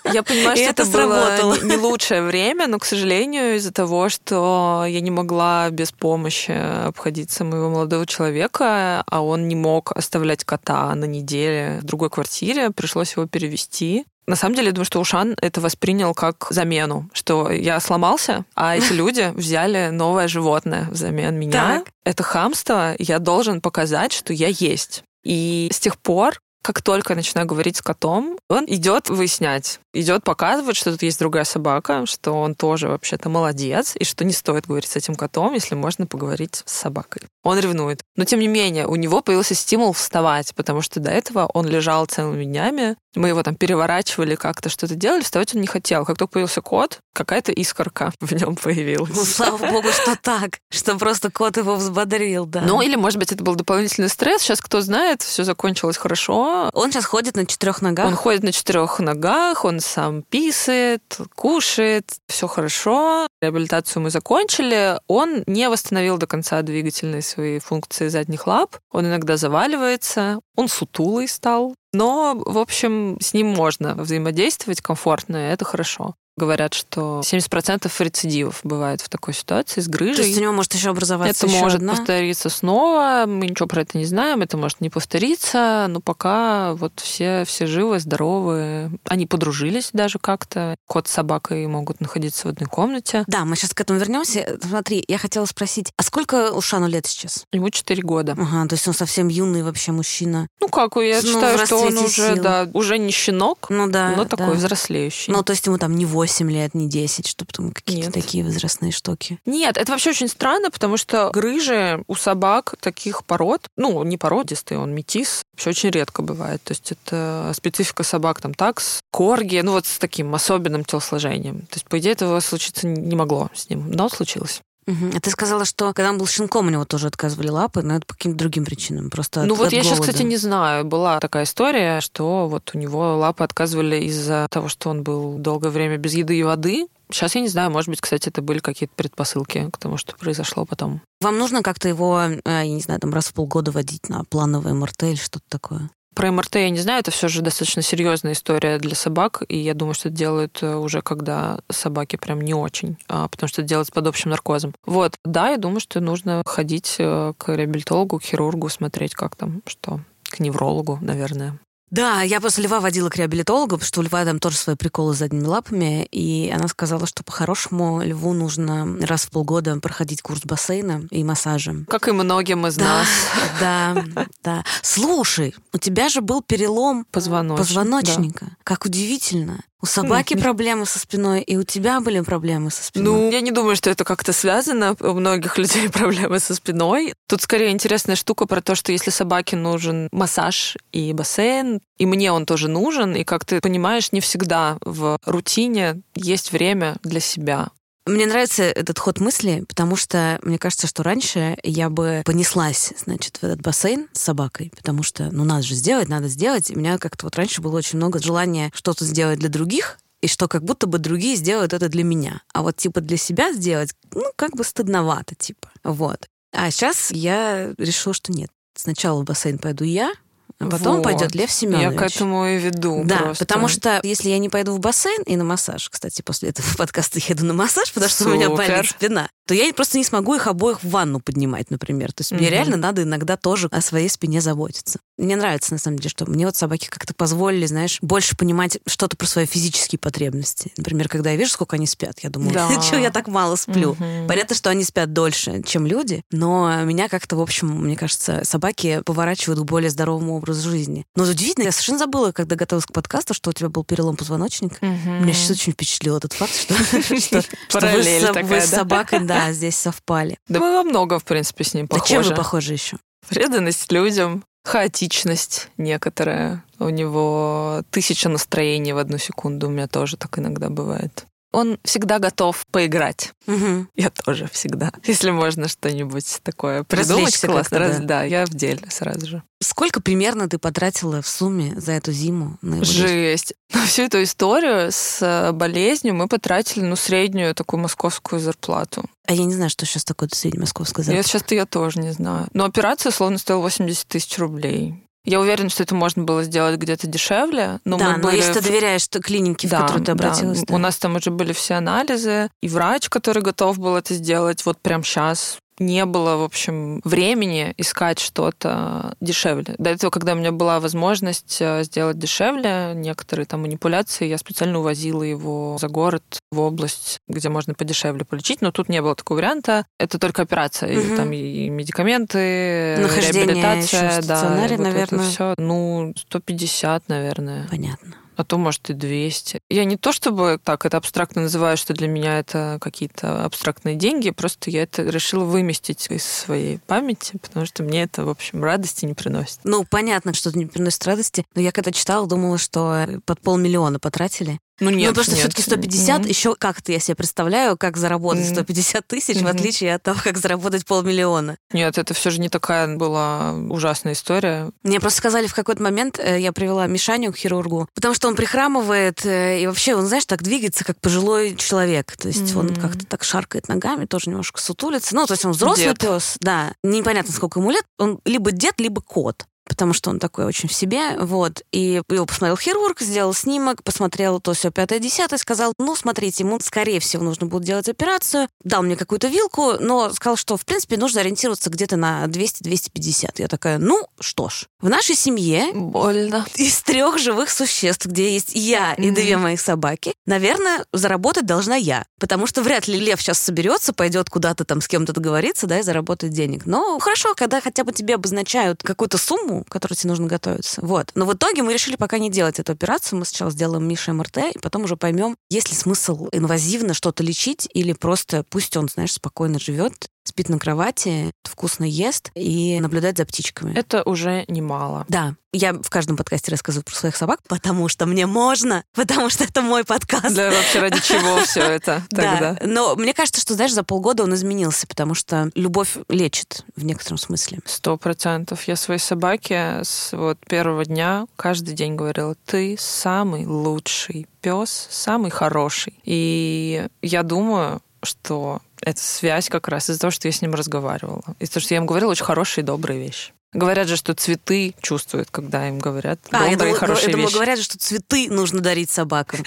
[0.06, 5.02] Я понимаю, что это, было не лучшее время, но, к сожалению, из-за того, что я
[5.02, 6.52] не могла без помощи
[6.86, 12.72] обходиться моего молодого человека, а он не мог оставлять кота на неделе в другой квартире,
[12.72, 14.06] пришлось его перевести.
[14.28, 18.76] На самом деле, я думаю, что Ушан это воспринял как замену, что я сломался, а
[18.76, 21.80] эти люди взяли новое животное взамен меня.
[21.80, 21.88] Так.
[22.06, 25.04] Это хамство, я должен показать, что я есть.
[25.24, 30.26] И с тех пор как только я начинаю говорить с котом, он идет выяснять, идет
[30.26, 34.68] показывать, что тут есть другая собака, что он тоже вообще-то молодец, и что не стоит
[34.68, 37.22] говорить с этим котом, если можно поговорить с собакой.
[37.44, 38.02] Он ревнует.
[38.18, 42.06] Но тем не менее, у него появился стимул вставать, потому что до этого он лежал
[42.06, 46.06] целыми днями, мы его там переворачивали как-то, что-то делали, вставать он не хотел.
[46.06, 49.16] Как только появился кот, какая-то искорка в нем появилась.
[49.16, 52.62] Ну, слава богу, что так, что просто кот его взбодрил, да.
[52.62, 54.42] Ну, или, может быть, это был дополнительный стресс.
[54.42, 56.70] Сейчас, кто знает, все закончилось хорошо.
[56.74, 58.08] Он сейчас ходит на четырех ногах?
[58.08, 61.02] Он ходит на четырех ногах, он сам писает,
[61.36, 63.28] кушает, все хорошо.
[63.42, 65.00] Реабилитацию мы закончили.
[65.08, 68.78] Он не восстановил до конца двигательные свои функции задних лап.
[68.92, 71.76] Он иногда заваливается, он сутулый стал.
[71.98, 76.14] Но, в общем, с ним можно взаимодействовать комфортно, и это хорошо.
[76.38, 80.18] Говорят, что 70% рецидивов бывает в такой ситуации с грыжей.
[80.18, 81.96] То есть у него может еще образоваться Это еще может одна?
[81.96, 83.24] повториться снова.
[83.26, 84.44] Мы ничего про это не знаем.
[84.44, 85.88] Это может не повториться.
[85.90, 88.92] Но пока вот все, все живы, здоровы.
[89.06, 90.76] Они подружились даже как-то.
[90.86, 93.24] Кот с собакой могут находиться в одной комнате.
[93.26, 94.60] Да, мы сейчас к этому вернемся.
[94.62, 97.46] Смотри, я хотела спросить, а сколько Ушану лет сейчас?
[97.52, 98.36] Ему 4 года.
[98.38, 100.48] Ага, то есть он совсем юный вообще мужчина.
[100.62, 104.26] Ну как, я ну, считаю, что он уже, да, уже не щенок, ну, да, но
[104.26, 104.54] такой да.
[104.54, 105.34] взрослеющий.
[105.34, 108.44] Ну, то есть ему там не 8 8 лет, не 10, чтобы там какие-то такие
[108.44, 109.40] возрастные штуки.
[109.46, 114.78] Нет, это вообще очень странно, потому что грыжи у собак таких пород, ну, не породистый,
[114.78, 116.62] он метис, вообще очень редко бывает.
[116.64, 121.62] То есть это специфика собак, там, такс, корги, ну, вот с таким особенным телосложением.
[121.62, 124.62] То есть, по идее, этого случиться не могло с ним, но случилось.
[124.88, 125.12] Угу.
[125.16, 128.06] А ты сказала, что когда он был щенком, у него тоже отказывали лапы, но это
[128.06, 129.10] по каким-то другим причинам.
[129.10, 129.96] Просто ну от, вот от я голода.
[129.96, 130.86] сейчас, кстати, не знаю.
[130.86, 135.70] Была такая история, что вот у него лапы отказывали из-за того, что он был долгое
[135.70, 136.88] время без еды и воды.
[137.12, 140.66] Сейчас я не знаю, может быть, кстати, это были какие-то предпосылки к тому, что произошло
[140.66, 141.02] потом.
[141.22, 144.74] Вам нужно как-то его, э, я не знаю, там раз в полгода водить на плановое
[144.74, 145.90] МРТ или что-то такое?
[146.18, 149.76] Про МРТ я не знаю, это все же достаточно серьезная история для собак, и я
[149.76, 153.70] думаю, что это делают э, уже когда собаки прям не очень, а, потому что это
[153.70, 154.74] делается под общим наркозом.
[154.88, 159.62] Вот, да, я думаю, что нужно ходить э, к реабилитологу, к хирургу, смотреть, как там,
[159.68, 161.60] что, к неврологу, наверное.
[161.90, 165.14] Да, я после Льва водила к реабилитологу, потому что у Льва там тоже свои приколы
[165.14, 170.42] с задними лапами, и она сказала, что по-хорошему Льву нужно раз в полгода проходить курс
[170.44, 171.76] бассейна и массажа.
[171.88, 173.08] Как и многим из да, нас.
[173.60, 174.06] Да,
[174.44, 174.66] да.
[174.82, 177.58] Слушай, у тебя же был перелом Позвоноч...
[177.58, 178.46] позвоночника.
[178.46, 178.58] Да.
[178.64, 179.64] Как удивительно.
[179.80, 180.42] У собаки mm.
[180.42, 183.22] проблемы со спиной, и у тебя были проблемы со спиной.
[183.22, 184.96] Ну, я не думаю, что это как-то связано.
[185.00, 187.14] У многих людей проблемы со спиной.
[187.28, 192.32] Тут скорее интересная штука про то, что если собаке нужен массаж и бассейн, и мне
[192.32, 197.70] он тоже нужен, и как ты понимаешь, не всегда в рутине есть время для себя.
[198.08, 203.38] Мне нравится этот ход мысли, потому что мне кажется, что раньше я бы понеслась, значит,
[203.38, 206.72] в этот бассейн с собакой, потому что, ну, надо же сделать, надо сделать.
[206.72, 210.28] И у меня как-то вот раньше было очень много желания что-то сделать для других, и
[210.28, 212.42] что как будто бы другие сделают это для меня.
[212.54, 215.70] А вот типа для себя сделать, ну, как бы стыдновато, типа.
[215.84, 216.28] Вот.
[216.54, 218.50] А сейчас я решила, что нет.
[218.76, 220.14] Сначала в бассейн пойду я,
[220.60, 221.04] а потом вот.
[221.04, 221.92] пойдет Лев Семенович.
[221.92, 223.04] Я к этому и веду.
[223.06, 223.46] Да, просто.
[223.46, 227.20] потому что если я не пойду в бассейн и на массаж, кстати, после этого подкаста
[227.20, 228.32] еду на массаж, потому что Супер.
[228.32, 232.12] у меня болит спина, то я просто не смогу их обоих в ванну поднимать, например.
[232.12, 232.40] То есть угу.
[232.40, 235.00] мне реально надо иногда тоже о своей спине заботиться.
[235.18, 239.16] Мне нравится, на самом деле, что мне вот собаки как-то позволили, знаешь, больше понимать что-то
[239.16, 240.72] про свои физические потребности.
[240.78, 242.82] Например, когда я вижу, сколько они спят, я думаю, да.
[242.82, 243.92] что я так мало сплю.
[243.92, 244.28] Угу.
[244.28, 249.02] Понятно, что они спят дольше, чем люди, но меня как-то, в общем, мне кажется, собаки
[249.06, 251.06] поворачивают к более здоровому образу жизни.
[251.16, 254.78] Но удивительно, я совершенно забыла, когда готовилась к подкасту, что у тебя был перелом позвоночника.
[254.82, 255.10] Угу.
[255.22, 256.74] Меня сейчас очень впечатлил этот факт, что,
[258.44, 260.38] вы с собакой, да, здесь совпали.
[260.48, 262.14] Да мы во многом, в принципе, с ним похожи.
[262.14, 262.98] Да чем вы похожи еще?
[263.28, 266.64] Преданность людям, хаотичность некоторая.
[266.80, 269.68] У него тысяча настроений в одну секунду.
[269.68, 273.34] У меня тоже так иногда бывает он всегда готов поиграть.
[273.48, 273.88] Угу.
[273.96, 274.92] Я тоже всегда.
[275.06, 277.80] Если можно что-нибудь такое придумать классно.
[277.80, 278.06] Раз, да.
[278.06, 279.44] да, я в деле сразу же.
[279.62, 282.58] Сколько примерно ты потратила в сумме за эту зиму?
[282.62, 283.54] На Жесть.
[283.74, 289.06] На всю эту историю с э, болезнью мы потратили, ну, среднюю такую московскую зарплату.
[289.26, 291.18] А я не знаю, что сейчас такое средняя московская зарплата.
[291.18, 292.48] Я сейчас-то я тоже не знаю.
[292.54, 295.07] Но операция, словно, стоила 80 тысяч рублей.
[295.28, 297.80] Я уверена, что это можно было сделать где-то дешевле.
[297.84, 298.38] Но да, мы но были...
[298.38, 300.60] если ты доверяешь клинике, в да, которую ты обратилась.
[300.60, 300.66] Да.
[300.70, 300.76] Да.
[300.76, 304.80] У нас там уже были все анализы, и врач, который готов был это сделать вот
[304.82, 309.76] прямо сейчас, не было, в общем, времени искать что-то дешевле.
[309.78, 314.80] До этого, когда у меня была возможность э, сделать дешевле некоторые там манипуляции, я специально
[314.80, 319.38] увозила его за город, в область, где можно подешевле полечить, но тут не было такого
[319.38, 319.86] варианта.
[320.00, 321.14] Это только операция, угу.
[321.14, 325.04] и, там и медикаменты, Нахождение реабилитация, да, вот наверное.
[325.04, 325.54] Это все.
[325.58, 327.68] Ну, 150, наверное.
[327.70, 329.60] Понятно а то, может, и 200.
[329.70, 334.30] Я не то чтобы так это абстрактно называю, что для меня это какие-то абстрактные деньги,
[334.30, 339.06] просто я это решила выместить из своей памяти, потому что мне это, в общем, радости
[339.06, 339.60] не приносит.
[339.64, 344.00] Ну, понятно, что это не приносит радости, но я когда читала, думала, что под полмиллиона
[344.00, 344.60] потратили.
[344.80, 345.40] Ну нет, ну, потому что нет.
[345.40, 346.30] все-таки 150 mm-hmm.
[346.30, 348.64] еще как-то я себе представляю, как заработать mm-hmm.
[348.64, 349.44] 150 тысяч, mm-hmm.
[349.44, 351.58] в отличие от того, как заработать полмиллиона.
[351.74, 354.72] Нет, это все же не такая была ужасная история.
[354.84, 358.36] Мне просто сказали в какой-то момент, э, я привела Мишаню к хирургу, потому что он
[358.36, 362.16] прихрамывает, э, и вообще он, знаешь, так двигается, как пожилой человек.
[362.16, 362.60] То есть mm-hmm.
[362.60, 365.16] он как-то так шаркает ногами, тоже немножко сутулится.
[365.16, 366.00] Ну, то есть он взрослый дед.
[366.00, 366.74] пес, да.
[366.84, 367.84] Непонятно, сколько ему лет.
[367.98, 371.64] Он либо дед, либо кот потому что он такой очень в себе, вот.
[371.72, 376.60] И его посмотрел хирург, сделал снимок, посмотрел то все пятое, десятое, сказал, ну, смотрите, ему,
[376.60, 378.48] скорее всего, нужно будет делать операцию.
[378.64, 383.34] Дал мне какую-то вилку, но сказал, что, в принципе, нужно ориентироваться где-то на 200-250.
[383.38, 388.52] Я такая, ну, что ж, в нашей семье больно из трех живых существ, где есть
[388.54, 393.40] я и две моих собаки, наверное, заработать должна я, потому что вряд ли Лев сейчас
[393.40, 396.66] соберется, пойдет куда-то там с кем-то договориться, да, и заработает денег.
[396.66, 400.82] Но хорошо, когда хотя бы тебе обозначают какую-то сумму, к которой тебе нужно готовиться.
[400.82, 401.12] Вот.
[401.16, 403.20] Но в итоге мы решили пока не делать эту операцию.
[403.20, 407.70] Мы сначала сделаем Мише МРТ, и потом уже поймем, есть ли смысл инвазивно что-то лечить,
[407.74, 413.26] или просто пусть он, знаешь, спокойно живет, спит на кровати, вкусно ест и наблюдает за
[413.26, 413.74] птичками.
[413.78, 415.06] Это уже немало.
[415.08, 415.36] Да.
[415.54, 419.62] Я в каждом подкасте рассказываю про своих собак, потому что мне можно, потому что это
[419.62, 420.36] мой подкаст.
[420.36, 422.58] Да, вообще ради чего все это тогда?
[422.60, 426.84] Да, но мне кажется, что, знаешь, за полгода он изменился, потому что любовь лечит в
[426.84, 427.60] некотором смысле.
[427.66, 428.68] Сто процентов.
[428.68, 435.32] Я своей собаке с вот первого дня каждый день говорила, ты самый лучший пес, самый
[435.32, 436.00] хороший.
[436.04, 441.24] И я думаю, что эта связь как раз из-за того, что я с ним разговаривала.
[441.40, 443.34] Из-за того, что я ему говорила очень хорошие и добрые вещи.
[443.54, 447.36] Говорят же, что цветы чувствуют, когда им говорят а, я думала, хорошие я думала, вещи.
[447.36, 449.40] говорят же, что цветы нужно дарить собакам.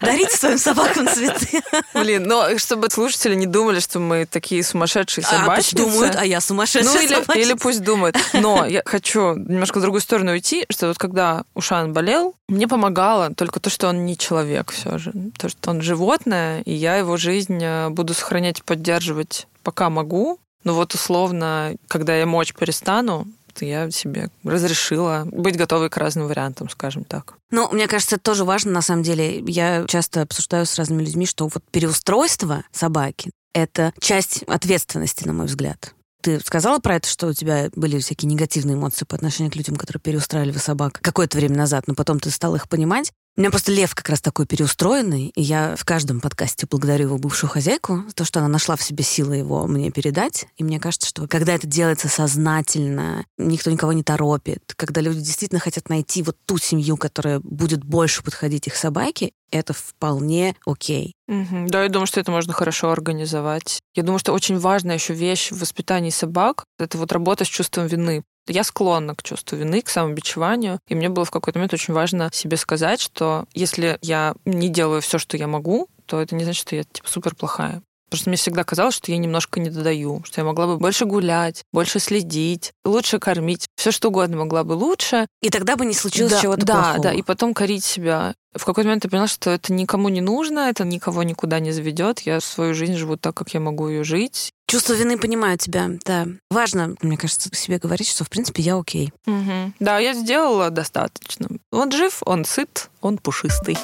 [0.00, 1.62] Дарите своим собакам цветы.
[1.94, 5.76] Блин, но чтобы слушатели не думали, что мы такие сумасшедшие собачницы.
[5.76, 8.16] А, думают, а я сумасшедшая Ну, или, или пусть думают.
[8.32, 13.32] Но я хочу немножко в другую сторону уйти, что вот когда Ушан болел, мне помогало
[13.34, 15.12] только то, что он не человек все же.
[15.38, 20.38] То, что он животное, и я его жизнь э, буду сохранять и поддерживать пока могу.
[20.64, 23.26] Но вот условно, когда я мочь перестану,
[23.60, 27.34] я себе разрешила быть готовой к разным вариантам, скажем так.
[27.50, 29.40] Ну, мне кажется, это тоже важно, на самом деле.
[29.40, 35.46] Я часто обсуждаю с разными людьми, что вот переустройство собаки— это часть ответственности, на мой
[35.46, 35.94] взгляд.
[36.22, 39.76] Ты сказала про это, что у тебя были всякие негативные эмоции по отношению к людям,
[39.76, 43.12] которые переустраивали собак какое-то время назад, но потом ты стала их понимать.
[43.38, 47.18] У меня просто Лев как раз такой переустроенный, и я в каждом подкасте благодарю его
[47.18, 50.46] бывшую хозяйку за то, что она нашла в себе силы его мне передать.
[50.56, 55.60] И мне кажется, что когда это делается сознательно, никто никого не торопит, когда люди действительно
[55.60, 61.12] хотят найти вот ту семью, которая будет больше подходить их собаке, это вполне окей.
[61.28, 61.66] Угу.
[61.68, 63.80] Да, я думаю, что это можно хорошо организовать.
[63.94, 67.86] Я думаю, что очень важная еще вещь в воспитании собак— это вот работа с чувством
[67.86, 68.22] вины.
[68.48, 70.78] Я склонна к чувству вины, к самобичеванию.
[70.88, 75.00] И мне было в какой-то момент очень важно себе сказать, что если я не делаю
[75.00, 77.82] все, что я могу, то это не значит, что я типа супер плохая.
[78.08, 81.64] Просто мне всегда казалось, что я немножко не додаю, что я могла бы больше гулять,
[81.72, 85.26] больше следить, лучше кормить, все что угодно могла бы лучше.
[85.42, 87.02] И тогда бы не случилось да, чего-то да, плохого.
[87.02, 88.34] Да, и потом корить себя.
[88.54, 92.20] В какой-то момент я поняла, что это никому не нужно, это никого никуда не заведет.
[92.20, 94.52] Я свою жизнь живу так, как я могу ее жить.
[94.68, 96.26] Чувство вины понимаю тебя, да.
[96.50, 99.12] Важно, мне кажется, себе говорить, что, в принципе, я окей.
[99.26, 99.74] Угу.
[99.78, 101.48] Да, я сделала достаточно.
[101.70, 103.78] Он жив, он сыт, он пушистый.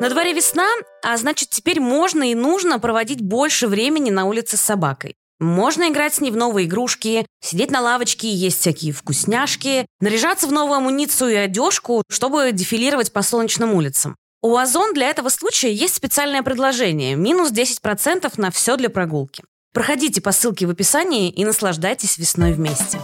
[0.00, 0.66] На дворе весна,
[1.02, 5.14] а значит, теперь можно и нужно проводить больше времени на улице с собакой.
[5.40, 10.46] Можно играть с ней в новые игрушки, сидеть на лавочке и есть всякие вкусняшки, наряжаться
[10.46, 14.16] в новую амуницию и одежку, чтобы дефилировать по солнечным улицам.
[14.44, 19.42] У Озон для этого случая есть специальное предложение– минус 10% на все для прогулки.
[19.72, 23.00] Проходите по ссылке в описании и наслаждайтесь весной вместе.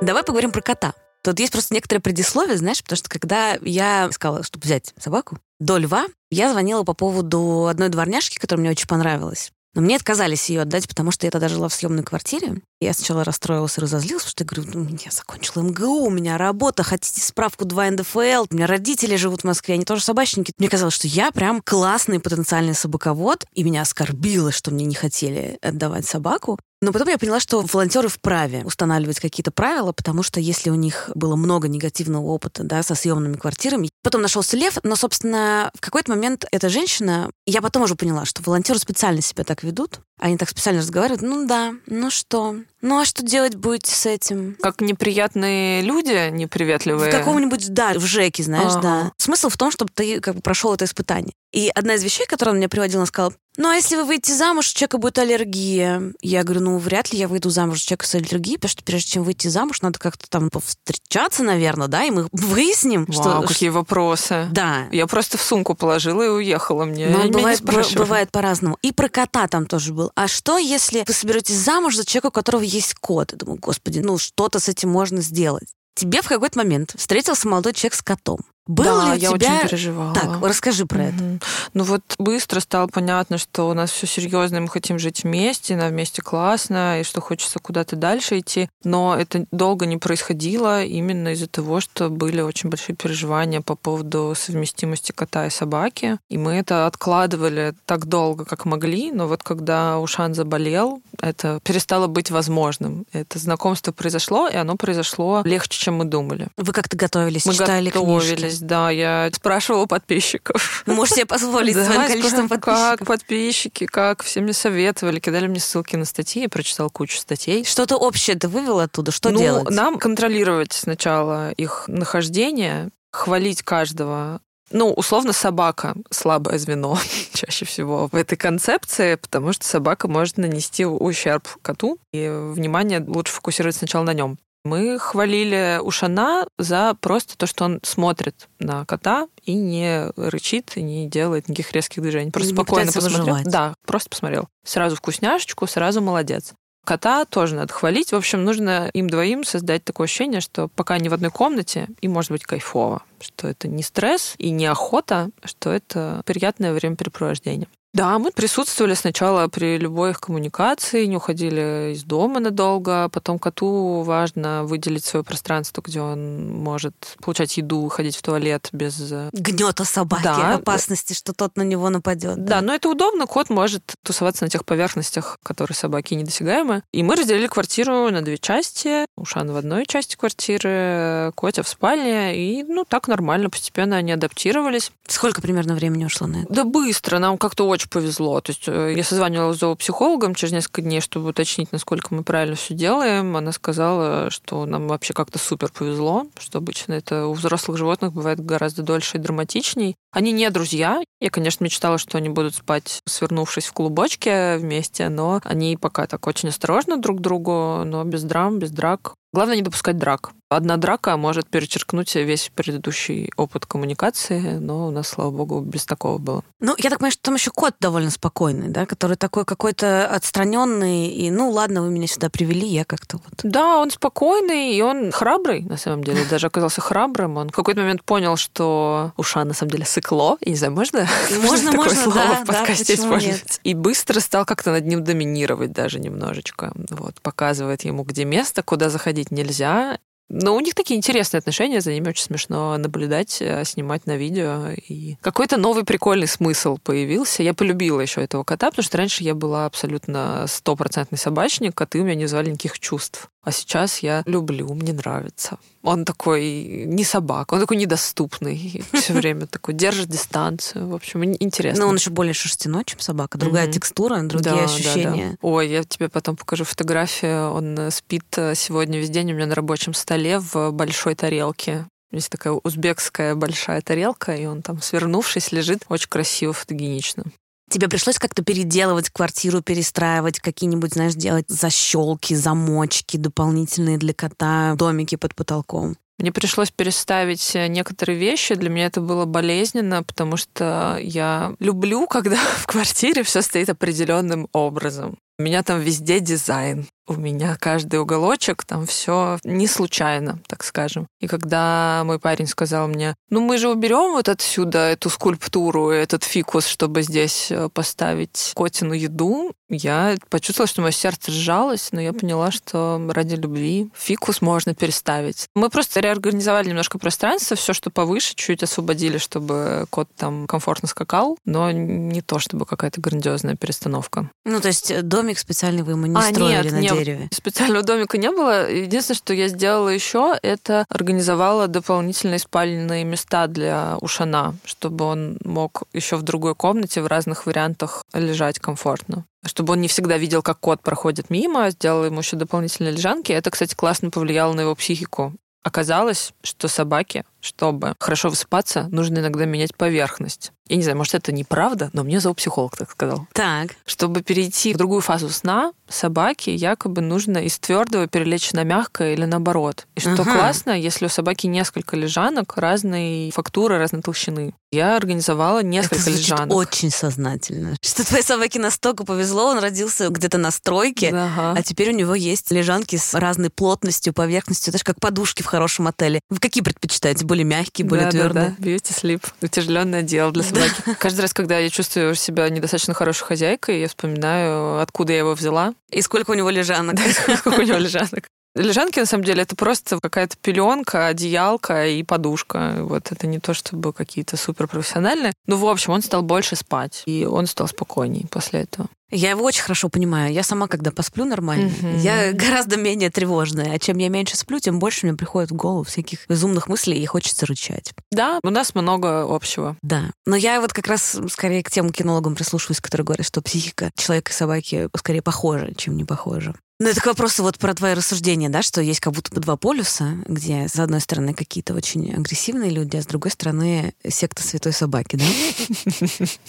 [0.00, 0.94] Давай поговорим про кота.
[1.22, 5.76] Тут есть просто некоторое предисловие, знаешь, потому что когда я сказала, чтобы взять собаку, до
[5.76, 9.52] льва, я звонила по поводу одной дворняжки, которая мне очень понравилась.
[9.74, 12.60] Но мне отказались ее отдать, потому что я тогда жила в съемной квартире.
[12.80, 16.36] Я сначала расстроилась и разозлилась, потому что я говорю, ну, я закончила МГУ, у меня
[16.36, 20.52] работа, хотите справку 2 НДФЛ, у меня родители живут в Москве, они тоже собачники.
[20.58, 25.58] Мне казалось, что я прям классный потенциальный собаковод, и меня оскорбило, что мне не хотели
[25.62, 26.58] отдавать собаку.
[26.82, 31.10] Но потом я поняла, что волонтеры вправе устанавливать какие-то правила, потому что если у них
[31.14, 36.10] было много негативного опыта да, со съемными квартирами, потом нашелся лев, но, собственно, в какой-то
[36.10, 40.48] момент эта женщина, я потом уже поняла, что волонтеры специально себя так ведут, они так
[40.48, 44.56] специально разговаривают, ну да, ну что, ну а что делать будете с этим?
[44.62, 47.10] Как неприятные люди, неприветливые.
[47.10, 48.80] В каком-нибудь, да, в ЖЭКе, знаешь, ага.
[48.82, 49.12] да.
[49.16, 51.32] Смысл в том, чтобы ты как бы прошел это испытание.
[51.52, 54.32] И одна из вещей, которую он мне приводил, она сказала, ну а если вы выйдете
[54.32, 56.14] замуж, у человека будет аллергия?
[56.22, 59.10] Я говорю, ну вряд ли я выйду замуж у человека с аллергией, потому что прежде
[59.10, 63.46] чем выйти замуж, надо как-то там повстречаться, наверное, да, и мы выясним, Вау, что...
[63.46, 64.46] какие вопросы.
[64.52, 64.86] Да.
[64.90, 66.84] Я просто в сумку положила и уехала.
[66.84, 68.78] Мне Но бывает, бывает по-разному.
[68.80, 70.11] И про кота там тоже был.
[70.14, 73.32] А что, если вы соберетесь замуж за человека, у которого есть кот?
[73.32, 75.68] Я думаю, господи, ну что-то с этим можно сделать.
[75.94, 78.40] Тебе в какой-то момент встретился молодой человек с котом.
[78.68, 79.56] Был да, ли я у тебя...
[79.56, 80.14] очень переживала.
[80.14, 81.38] Так, расскажи про это.
[81.74, 85.74] Ну вот быстро стало понятно, что у нас все серьезно, и мы хотим жить вместе,
[85.74, 88.68] на вместе классно, и что хочется куда-то дальше идти.
[88.84, 94.34] Но это долго не происходило именно из-за того, что были очень большие переживания по поводу
[94.36, 96.18] совместимости кота и собаки.
[96.28, 99.10] И мы это откладывали так долго, как могли.
[99.10, 103.06] Но вот когда Ушан заболел, это перестало быть возможным.
[103.12, 106.46] Это знакомство произошло, и оно произошло легче, чем мы думали.
[106.56, 108.61] Вы как-то готовились, мы читали готовились?
[108.66, 108.90] Да.
[108.90, 110.82] Я спрашивала подписчиков.
[110.86, 113.06] Вы можете себе позволить Да, своим количеством как подписчиков.
[113.06, 117.64] подписчики, как все мне советовали, кидали мне ссылки на статьи, я прочитала кучу статей.
[117.64, 119.12] Что-то общее ты вывел оттуда?
[119.12, 119.70] Что ну, делать?
[119.70, 124.40] нам контролировать сначала их нахождение, хвалить каждого.
[124.70, 126.98] Ну, условно, собака слабое звено
[127.34, 133.34] чаще всего в этой концепции, потому что собака может нанести ущерб коту, и внимание лучше
[133.34, 134.38] фокусировать сначала на нем.
[134.64, 140.82] Мы хвалили Ушана за просто то, что он смотрит на кота и не рычит, и
[140.82, 142.30] не делает никаких резких движений.
[142.30, 143.20] Просто Не спокойно посмотрел.
[143.20, 143.44] выживать.
[143.46, 144.48] Да, просто посмотрел.
[144.64, 146.52] Сразу вкусняшечку, сразу молодец.
[146.84, 148.10] Кота тоже надо хвалить.
[148.12, 152.12] В общем, нужно им двоим создать такое ощущение, что пока они в одной комнате, им
[152.12, 153.02] может быть кайфово.
[153.20, 157.68] Что это не стресс и не охота, что это приятное времяпрепровождение.
[157.92, 163.10] Да, мы присутствовали сначала при любой их коммуникации, не уходили из дома надолго.
[163.10, 168.98] Потом коту важно выделить свое пространство, где он может получать еду, ходить в туалет без...
[169.12, 170.54] э, Гнета собаки, Да.
[170.54, 172.42] опасности, что тот на него нападет.
[172.42, 173.26] Да, но это удобно.
[173.26, 176.82] Кот может тусоваться на тех поверхностях, которые собаки недосягаемы.
[176.92, 179.04] И мы разделили квартиру на две части.
[179.16, 182.36] Ушан в одной части квартиры, Котя в спальне.
[182.36, 184.92] И, ну, так нормально, постепенно они адаптировались.
[185.06, 186.52] Сколько примерно времени ушло на это?
[186.54, 188.40] Да быстро, нам как-то очень очень повезло.
[188.40, 192.56] То есть э, я созванивалась с зоопсихологом через несколько дней, чтобы уточнить, насколько мы правильно
[192.56, 193.36] все делаем.
[193.36, 198.44] Она сказала, что нам вообще как-то супер повезло, что обычно это у взрослых животных бывает
[198.44, 199.96] гораздо дольше и драматичней.
[200.12, 201.02] Они не друзья.
[201.20, 206.26] Я, конечно, мечтала, что они будут спать, свернувшись в клубочке вместе, но они пока так
[206.26, 209.14] очень осторожно друг к другу, но без драм, без драк.
[209.32, 210.32] Главное не допускать драк.
[210.56, 216.18] Одна драка может перечеркнуть весь предыдущий опыт коммуникации, но у нас, слава богу, без такого
[216.18, 216.42] было.
[216.60, 221.08] Ну, я так понимаю, что там еще кот довольно спокойный, да, который такой какой-то отстраненный,
[221.08, 223.40] и ну ладно, вы меня сюда привели, я как-то вот.
[223.42, 227.36] Да, он спокойный, и он храбрый, на самом деле, даже оказался храбрым.
[227.36, 231.08] Он в какой-то момент понял, что уша на самом деле сыкло, я не знаю, можно?
[231.42, 233.60] Можно, можно, слово да, в подкасте использовать?
[233.64, 236.72] И быстро стал как-то над ним доминировать даже немножечко.
[236.90, 239.98] Вот, показывает ему, где место, куда заходить нельзя,
[240.28, 244.68] но у них такие интересные отношения, за ними очень смешно наблюдать, э, снимать на видео.
[244.88, 247.42] И какой-то новый прикольный смысл появился.
[247.42, 252.04] Я полюбила еще этого кота, потому что раньше я была абсолютно стопроцентный собачник, коты у
[252.04, 253.30] меня не звали никаких чувств.
[253.42, 255.58] А сейчас я люблю, мне нравится.
[255.82, 258.84] Он такой не собака, он такой недоступный.
[258.92, 260.88] Все время такой держит дистанцию.
[260.88, 261.84] В общем, интересно.
[261.84, 263.36] Но он еще более шерстяной, чем собака.
[263.38, 263.72] Другая mm-hmm.
[263.72, 265.30] текстура, другие да, ощущения.
[265.30, 265.36] Да, да.
[265.48, 267.50] Ой, я тебе потом покажу фотографию.
[267.50, 271.86] Он э, спит э, сегодня весь день у меня на рабочем столе в большой тарелке.
[272.12, 277.24] Есть такая узбекская большая тарелка, и он там, свернувшись, лежит очень красиво, фотогенично.
[277.72, 285.16] Тебе пришлось как-то переделывать квартиру, перестраивать, какие-нибудь, знаешь, делать защелки, замочки дополнительные для кота, домики
[285.16, 285.96] под потолком?
[286.18, 288.56] Мне пришлось переставить некоторые вещи.
[288.56, 294.48] Для меня это было болезненно, потому что я люблю, когда в квартире все стоит определенным
[294.52, 295.16] образом.
[295.38, 301.06] У меня там везде дизайн у меня каждый уголочек, там все не случайно, так скажем.
[301.20, 306.24] И когда мой парень сказал мне, ну мы же уберем вот отсюда эту скульптуру, этот
[306.24, 312.12] фикус, чтобы здесь э, поставить котину еду, я почувствовала, что мое сердце сжалось, но я
[312.12, 315.48] поняла, что ради любви фикус можно переставить.
[315.54, 321.38] Мы просто реорганизовали немножко пространство, все, что повыше, чуть освободили, чтобы кот там комфортно скакал,
[321.44, 324.30] но не то, чтобы какая-то грандиозная перестановка.
[324.44, 327.28] Ну, то есть э, домик специальный вы ему не а, строили нет, на дереве.
[327.32, 328.70] Специального домика не было.
[328.70, 335.84] Единственное, что я сделала еще, это организовала дополнительные спальные места для Ушана, чтобы он мог
[335.92, 340.60] еще в другой комнате в разных вариантах лежать комфортно чтобы он не всегда видел, как
[340.60, 343.32] кот проходит мимо, сделала ему еще дополнительные лежанки.
[343.32, 345.34] Это, кстати, классно повлияло на его психику.
[345.62, 350.52] Оказалось, что собаке, чтобы хорошо высыпаться, нужно иногда менять поверхность.
[350.68, 353.26] Я не знаю, может, это неправда, но мне зоопсихолог так сказал.
[353.32, 353.76] Так.
[353.84, 359.24] Чтобы перейти в другую фазу сна, собаке якобы нужно из твердого перелечь на мягкое или
[359.24, 359.86] наоборот.
[359.94, 360.24] И что ага.
[360.24, 364.54] классно, если у собаки несколько лежанок разной фактуры, разной толщины.
[364.70, 366.56] Я организовала несколько это лежанок.
[366.56, 367.76] очень сознательно.
[367.82, 371.54] Что твоей собаке настолько повезло, он родился где-то на стройке, ага.
[371.58, 374.70] а теперь у него есть лежанки с разной плотностью, поверхностью.
[374.70, 376.20] Это же как подушки в хорошем отеле.
[376.30, 377.26] Вы какие предпочитаете?
[377.26, 378.48] Более мягкие, более да, твердые?
[378.48, 378.70] Да, да.
[378.70, 379.22] Beauty sleep.
[379.42, 380.61] Утяжеленное дело для собаки.
[380.98, 385.74] Каждый раз, когда я чувствую себя недостаточно хорошей хозяйкой, я вспоминаю, откуда я его взяла.
[385.90, 386.98] И сколько у него лежанок.
[387.38, 388.28] Сколько у него лежанок.
[388.54, 392.76] Лежанки, на самом деле, это просто какая-то пеленка, одеялка и подушка.
[392.80, 395.32] Вот это не то, чтобы какие-то суперпрофессиональные.
[395.46, 398.88] Ну, в общем, он стал больше спать, и он стал спокойней после этого.
[399.12, 400.32] Я его очень хорошо понимаю.
[400.32, 401.98] Я сама, когда посплю нормально, mm-hmm.
[401.98, 403.74] я гораздо менее тревожная.
[403.74, 407.06] А чем я меньше сплю, тем больше мне приходит в голову всяких безумных мыслей и
[407.06, 407.92] хочется рычать.
[408.10, 409.76] Да, у нас много общего.
[409.82, 410.10] Да.
[410.24, 414.32] Но я вот как раз скорее к тем кинологам прислушиваюсь, которые говорят, что психика человека
[414.32, 416.54] и собаки скорее похожа, чем не похожа.
[416.82, 419.56] Ну, это к вопросу вот про твои рассуждения, да, что есть как будто бы два
[419.56, 424.72] полюса, где с одной стороны какие-то очень агрессивные люди, а с другой стороны секта святой
[424.72, 425.24] собаки, да?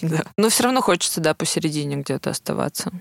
[0.02, 0.26] Да.
[0.36, 2.92] Но все равно хочется, да, посередине где-то оставаться.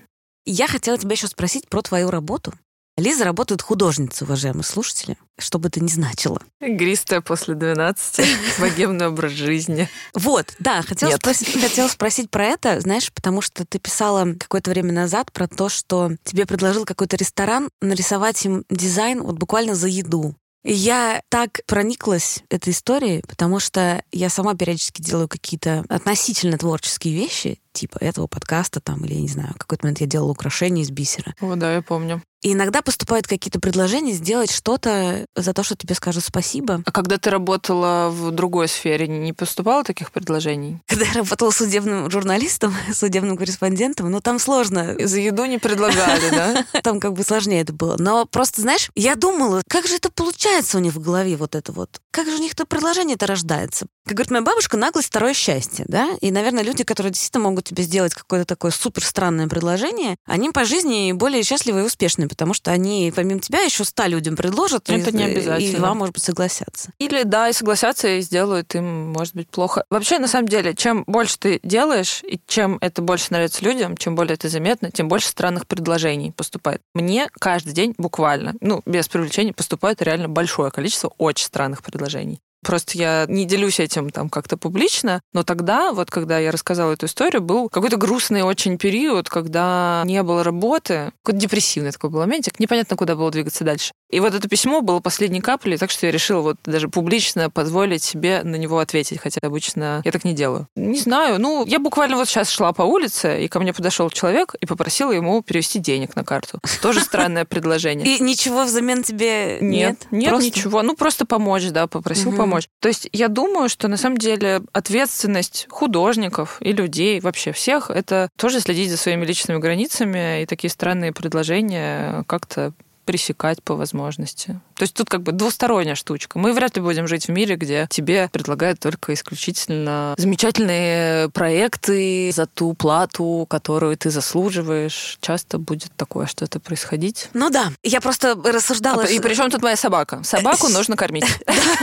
[0.45, 2.53] Я хотела тебя еще спросить про твою работу.
[2.95, 6.39] Лиза работает художницей, уважаемые слушатели, что бы это ни значило.
[6.61, 8.25] Игристая после 12,
[8.59, 9.89] богемный образ жизни.
[10.13, 14.93] Вот, да, хотела спросить, хотела спросить про это, знаешь, потому что ты писала какое-то время
[14.93, 20.35] назад про то, что тебе предложил какой-то ресторан нарисовать им дизайн вот буквально за еду.
[20.63, 27.59] Я так прониклась этой историей, потому что я сама периодически делаю какие-то относительно творческие вещи,
[27.73, 30.91] типа этого подкаста там, или, я не знаю, в какой-то момент я делала украшения из
[30.91, 31.35] бисера.
[31.41, 32.21] О, да, я помню.
[32.43, 36.83] И иногда поступают какие-то предложения сделать что-то за то, что тебе скажут спасибо.
[36.85, 40.81] А когда ты работала в другой сфере, не поступало таких предложений?
[40.87, 44.95] Когда я работала судебным журналистом, судебным корреспондентом, ну там сложно.
[44.99, 46.65] За еду не предлагали, да?
[46.83, 47.95] Там как бы сложнее это было.
[47.97, 51.71] Но просто, знаешь, я думала, как же это получается у них в голове вот это
[51.71, 52.01] вот?
[52.11, 53.85] Как же у них-то предложение-то рождается?
[54.05, 56.09] Как говорит моя бабушка, наглость— второе счастье, да?
[56.19, 60.65] И, наверное, люди, которые действительно могут тебе сделать какое-то такое супер странное предложение, они по
[60.65, 64.89] жизни более счастливы и успешны, потому что они, помимо тебя, еще ста людям предложат.
[64.89, 65.71] Это и, не обязательно.
[65.71, 66.91] И два, может быть, согласятся.
[66.99, 69.85] Или, да, и согласятся, и сделают им, может быть, плохо.
[69.89, 74.15] Вообще, на самом деле, чем больше ты делаешь, и чем это больше нравится людям, чем
[74.15, 76.81] более это заметно, тем больше странных предложений поступает.
[76.93, 82.41] Мне каждый день буквально, ну, без привлечения, поступает реально большое количество очень странных предложений.
[82.63, 87.05] Просто я не делюсь этим там как-то публично, но тогда, вот когда я рассказала эту
[87.05, 92.59] историю, был какой-то грустный очень период, когда не было работы, какой-то депрессивный такой был моментик,
[92.59, 93.91] непонятно, куда было двигаться дальше.
[94.09, 98.03] И вот это письмо было последней каплей, так что я решила вот даже публично позволить
[98.03, 100.67] себе на него ответить, хотя обычно я так не делаю.
[100.75, 104.55] Не знаю, ну, я буквально вот сейчас шла по улице, и ко мне подошел человек
[104.59, 106.59] и попросила ему перевести денег на карту.
[106.81, 108.05] Тоже странное предложение.
[108.07, 110.07] И ничего взамен тебе нет?
[110.11, 110.83] Нет, нет ничего.
[110.83, 112.69] Ну, просто помочь, да, попросил помочь помочь.
[112.79, 118.29] То есть я думаю, что на самом деле ответственность художников и людей, вообще всех, это
[118.37, 122.73] тоже следить за своими личными границами и такие странные предложения как-то
[123.05, 124.59] пресекать по возможности.
[124.75, 126.39] То есть тут как бы двусторонняя штучка.
[126.39, 132.45] Мы вряд ли будем жить в мире, где тебе предлагают только исключительно замечательные проекты за
[132.45, 135.17] ту плату, которую ты заслуживаешь.
[135.21, 137.29] Часто будет такое что-то происходить.
[137.33, 139.03] Ну да, я просто рассуждала...
[139.03, 140.21] А, и при чем тут моя собака?
[140.23, 141.25] Собаку нужно кормить.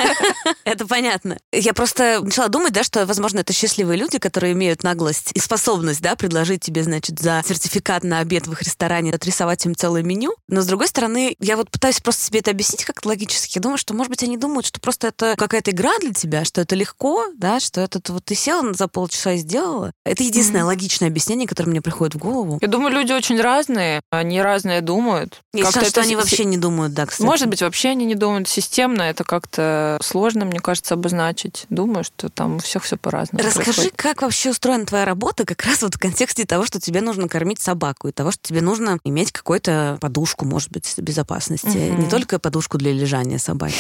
[0.65, 1.39] Это понятно.
[1.53, 6.01] Я просто начала думать, да, что, возможно, это счастливые люди, которые имеют наглость и способность,
[6.01, 10.35] да, предложить тебе, значит, за сертификат на обед в их ресторане отрисовать им целое меню.
[10.49, 13.59] Но, с другой стороны, я вот пытаюсь просто себе это объяснить, как-то логически.
[13.59, 16.61] Я думаю, что, может быть, они думают, что просто это какая-то игра для тебя, что
[16.61, 19.93] это легко, да, что это вот ты села за полчаса и сделала.
[20.05, 20.67] Это единственное mm-hmm.
[20.67, 22.59] логичное объяснение, которое мне приходит в голову.
[22.61, 25.43] Я думаю, люди очень разные, они разные думают.
[25.53, 27.27] Я считаю, что они вообще не думают, да, кстати.
[27.27, 28.49] Может быть, вообще они не думают.
[28.49, 31.67] Системно это как-то сложно, мне кажется, обозначить.
[31.71, 33.93] Думаю, что там у всех все по-разному Расскажи, происходит.
[33.97, 37.61] как вообще устроена твоя работа как раз вот в контексте того, что тебе нужно кормить
[37.61, 41.67] собаку, и того, что тебе нужно иметь какую-то подушку, может быть, безопасности.
[41.67, 42.01] Mm-hmm.
[42.01, 43.75] Не только подушку для лежания собаки.